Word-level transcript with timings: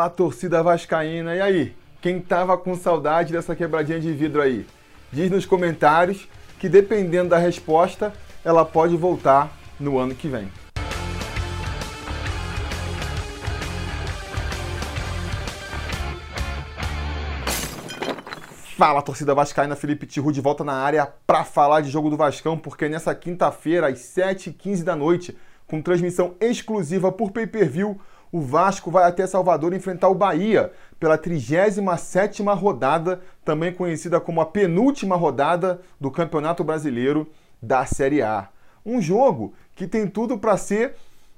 Fala, 0.00 0.08
torcida 0.08 0.62
vascaína. 0.62 1.36
E 1.36 1.42
aí? 1.42 1.76
Quem 2.00 2.22
tava 2.22 2.56
com 2.56 2.74
saudade 2.74 3.34
dessa 3.34 3.54
quebradinha 3.54 4.00
de 4.00 4.10
vidro 4.14 4.40
aí? 4.40 4.66
Diz 5.12 5.30
nos 5.30 5.44
comentários 5.44 6.26
que 6.58 6.70
dependendo 6.70 7.28
da 7.28 7.36
resposta, 7.36 8.10
ela 8.42 8.64
pode 8.64 8.96
voltar 8.96 9.54
no 9.78 9.98
ano 9.98 10.14
que 10.14 10.26
vem. 10.26 10.50
Fala, 18.78 19.02
torcida 19.02 19.34
vascaína, 19.34 19.76
Felipe 19.76 20.06
Tiru 20.06 20.32
de 20.32 20.40
volta 20.40 20.64
na 20.64 20.72
área 20.72 21.12
para 21.26 21.44
falar 21.44 21.82
de 21.82 21.90
jogo 21.90 22.08
do 22.08 22.16
Vascão, 22.16 22.56
porque 22.56 22.88
nessa 22.88 23.14
quinta-feira, 23.14 23.88
às 23.88 23.98
7h15 23.98 24.82
da 24.82 24.96
noite, 24.96 25.36
com 25.66 25.82
transmissão 25.82 26.36
exclusiva 26.40 27.12
por 27.12 27.32
pay-per-view, 27.32 28.00
o 28.32 28.40
Vasco 28.40 28.90
vai 28.90 29.04
até 29.04 29.26
Salvador 29.26 29.72
enfrentar 29.72 30.08
o 30.08 30.14
Bahia 30.14 30.72
pela 30.98 31.18
37ª 31.18 32.56
rodada, 32.56 33.20
também 33.44 33.72
conhecida 33.72 34.20
como 34.20 34.40
a 34.40 34.46
penúltima 34.46 35.16
rodada 35.16 35.80
do 36.00 36.10
Campeonato 36.10 36.62
Brasileiro 36.62 37.28
da 37.62 37.84
Série 37.84 38.22
A. 38.22 38.48
Um 38.84 39.00
jogo 39.00 39.54
que 39.74 39.86
tem 39.86 40.06
tudo 40.06 40.38
para 40.38 40.56
ser 40.56 40.94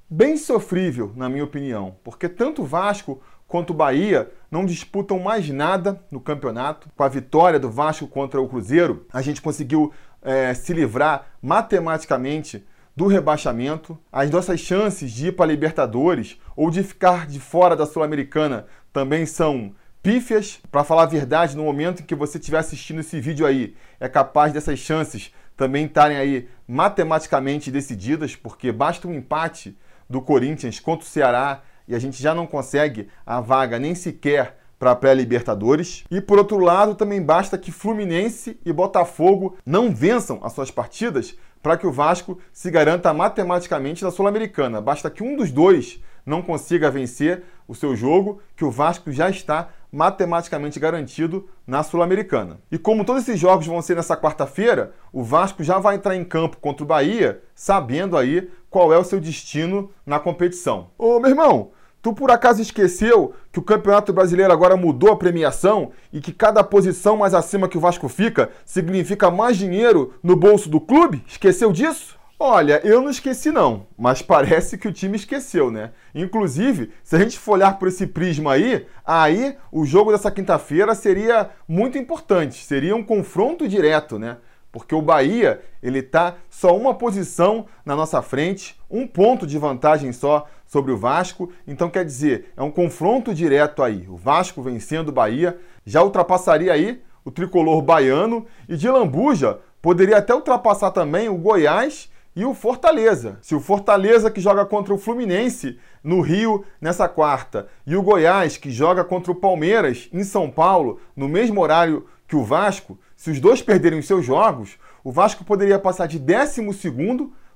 bem 0.09 0.37
sofrível, 0.37 1.11
na 1.15 1.27
minha 1.27 1.43
opinião, 1.43 1.95
porque 2.03 2.29
tanto 2.29 2.61
o 2.61 2.65
Vasco 2.65 3.21
quanto 3.47 3.71
o 3.71 3.75
Bahia 3.75 4.31
não 4.49 4.65
disputam 4.65 5.19
mais 5.19 5.49
nada 5.49 6.03
no 6.09 6.19
campeonato. 6.19 6.89
Com 6.95 7.03
a 7.03 7.09
vitória 7.09 7.59
do 7.59 7.69
Vasco 7.69 8.07
contra 8.07 8.41
o 8.41 8.47
Cruzeiro, 8.47 9.05
a 9.11 9.21
gente 9.21 9.41
conseguiu 9.41 9.91
é, 10.21 10.53
se 10.53 10.73
livrar 10.73 11.27
matematicamente 11.41 12.65
do 12.95 13.07
rebaixamento. 13.07 13.97
As 14.11 14.29
nossas 14.29 14.59
chances 14.59 15.11
de 15.11 15.27
ir 15.27 15.31
para 15.31 15.45
a 15.45 15.47
Libertadores 15.47 16.39
ou 16.55 16.69
de 16.69 16.83
ficar 16.83 17.25
de 17.27 17.39
fora 17.39 17.75
da 17.75 17.85
Sul-Americana 17.85 18.65
também 18.91 19.25
são 19.25 19.73
pífias. 20.01 20.59
Para 20.71 20.83
falar 20.83 21.03
a 21.03 21.07
verdade, 21.07 21.57
no 21.57 21.63
momento 21.63 22.01
em 22.01 22.05
que 22.05 22.15
você 22.15 22.37
estiver 22.37 22.59
assistindo 22.59 22.99
esse 22.99 23.19
vídeo 23.19 23.45
aí, 23.45 23.75
é 23.99 24.07
capaz 24.07 24.53
dessas 24.53 24.79
chances 24.79 25.33
também 25.55 25.85
estarem 25.85 26.17
aí 26.17 26.49
matematicamente 26.67 27.71
decididas, 27.71 28.35
porque 28.35 28.71
basta 28.71 29.07
um 29.07 29.13
empate 29.13 29.77
do 30.09 30.21
Corinthians 30.21 30.79
contra 30.79 31.05
o 31.05 31.09
Ceará 31.09 31.61
e 31.87 31.95
a 31.95 31.99
gente 31.99 32.21
já 32.21 32.33
não 32.33 32.47
consegue 32.47 33.07
a 33.25 33.39
vaga 33.39 33.79
nem 33.79 33.93
sequer 33.93 34.57
para 34.83 34.91
a 34.91 34.95
pré-Libertadores. 34.97 36.03
E 36.11 36.19
por 36.19 36.37
outro 36.37 36.57
lado, 36.57 36.93
também 36.93 37.21
basta 37.21 37.57
que 37.57 37.71
Fluminense 37.71 38.59
e 38.65 38.73
Botafogo 38.73 39.55
não 39.65 39.95
vençam 39.95 40.41
as 40.43 40.51
suas 40.51 40.69
partidas 40.69 41.37
para 41.61 41.77
que 41.77 41.87
o 41.87 41.91
Vasco 41.91 42.37
se 42.51 42.69
garanta 42.69 43.13
matematicamente 43.13 44.03
na 44.03 44.11
Sul-Americana. 44.11 44.81
Basta 44.81 45.09
que 45.09 45.23
um 45.23 45.37
dos 45.37 45.53
dois 45.53 46.03
não 46.25 46.41
consiga 46.41 46.91
vencer 46.91 47.43
o 47.65 47.73
seu 47.73 47.95
jogo, 47.95 48.41
que 48.57 48.65
o 48.65 48.71
Vasco 48.71 49.09
já 49.09 49.29
está 49.29 49.69
matematicamente 49.89 50.81
garantido 50.81 51.47
na 51.65 51.81
Sul-Americana. 51.81 52.59
E 52.69 52.77
como 52.77 53.05
todos 53.05 53.23
esses 53.23 53.39
jogos 53.39 53.65
vão 53.65 53.81
ser 53.81 53.95
nessa 53.95 54.17
quarta-feira, 54.17 54.91
o 55.13 55.23
Vasco 55.23 55.63
já 55.63 55.79
vai 55.79 55.95
entrar 55.95 56.17
em 56.17 56.25
campo 56.25 56.57
contra 56.57 56.83
o 56.83 56.87
Bahia, 56.87 57.41
sabendo 57.55 58.17
aí 58.17 58.51
qual 58.69 58.91
é 58.91 58.97
o 58.97 59.03
seu 59.05 59.21
destino 59.21 59.91
na 60.05 60.19
competição. 60.19 60.89
Ô, 60.97 61.21
meu 61.21 61.29
irmão, 61.29 61.71
Tu 62.03 62.11
por 62.13 62.29
acaso 62.29 62.61
esqueceu 62.61 63.33
que 63.49 63.59
o 63.59 63.63
Campeonato 63.63 64.11
Brasileiro 64.11 64.51
agora 64.51 64.75
mudou 64.75 65.13
a 65.13 65.15
premiação 65.15 65.91
e 66.11 66.19
que 66.19 66.33
cada 66.33 66.61
posição 66.61 67.15
mais 67.15 67.33
acima 67.33 67.69
que 67.69 67.77
o 67.77 67.79
Vasco 67.79 68.09
fica 68.09 68.49
significa 68.65 69.31
mais 69.31 69.55
dinheiro 69.55 70.13
no 70.21 70.35
bolso 70.35 70.67
do 70.67 70.81
clube? 70.81 71.23
Esqueceu 71.25 71.71
disso? 71.71 72.19
Olha, 72.37 72.81
eu 72.83 73.01
não 73.01 73.09
esqueci 73.09 73.51
não, 73.51 73.87
mas 73.97 74.21
parece 74.21 74.77
que 74.77 74.85
o 74.85 74.91
time 74.91 75.15
esqueceu, 75.15 75.71
né? 75.71 75.91
Inclusive, 76.13 76.91
se 77.05 77.15
a 77.15 77.19
gente 77.19 77.39
for 77.39 77.53
olhar 77.53 77.79
por 77.79 77.87
esse 77.87 78.05
prisma 78.05 78.51
aí, 78.51 78.85
aí 79.05 79.55
o 79.71 79.85
jogo 79.85 80.11
dessa 80.11 80.29
quinta-feira 80.29 80.93
seria 80.93 81.51
muito 81.65 81.97
importante, 81.97 82.65
seria 82.65 82.97
um 82.97 83.03
confronto 83.03 83.65
direto, 83.65 84.19
né? 84.19 84.39
Porque 84.73 84.95
o 84.95 85.03
Bahia, 85.03 85.61
ele 85.83 86.01
tá 86.01 86.35
só 86.49 86.75
uma 86.75 86.95
posição 86.95 87.67
na 87.85 87.95
nossa 87.95 88.23
frente, 88.23 88.75
um 88.89 89.05
ponto 89.05 89.45
de 89.45 89.59
vantagem 89.59 90.11
só 90.11 90.47
sobre 90.65 90.91
o 90.91 90.97
Vasco. 90.97 91.51
Então 91.67 91.91
quer 91.91 92.03
dizer, 92.03 92.51
é 92.57 92.63
um 92.63 92.71
confronto 92.71 93.35
direto 93.35 93.83
aí. 93.83 94.07
O 94.09 94.17
Vasco 94.17 94.63
vencendo 94.63 95.09
o 95.09 95.13
Bahia 95.13 95.59
já 95.85 96.01
ultrapassaria 96.01 96.73
aí 96.73 96.99
o 97.23 97.29
tricolor 97.29 97.83
baiano 97.83 98.47
e 98.67 98.75
de 98.75 98.89
Lambuja 98.89 99.59
poderia 99.79 100.17
até 100.17 100.33
ultrapassar 100.33 100.89
também 100.89 101.29
o 101.29 101.37
Goiás 101.37 102.11
e 102.35 102.43
o 102.43 102.55
Fortaleza. 102.55 103.37
Se 103.43 103.53
o 103.53 103.59
Fortaleza 103.59 104.31
que 104.31 104.41
joga 104.41 104.65
contra 104.65 104.91
o 104.91 104.97
Fluminense 104.97 105.77
no 106.03 106.19
Rio 106.19 106.65
nessa 106.81 107.07
quarta 107.07 107.67
e 107.85 107.95
o 107.95 108.01
Goiás 108.01 108.57
que 108.57 108.71
joga 108.71 109.03
contra 109.03 109.31
o 109.31 109.35
Palmeiras 109.35 110.09
em 110.11 110.23
São 110.23 110.49
Paulo 110.49 110.99
no 111.15 111.29
mesmo 111.29 111.61
horário 111.61 112.07
que 112.27 112.35
o 112.35 112.43
Vasco, 112.43 112.97
se 113.23 113.31
os 113.31 113.39
dois 113.39 113.61
perderem 113.61 113.99
os 113.99 114.05
seus 114.05 114.25
jogos, 114.25 114.77
o 115.01 115.09
Vasco 115.09 115.45
poderia 115.45 115.79
passar 115.79 116.07
de 116.07 116.19
12 116.19 116.61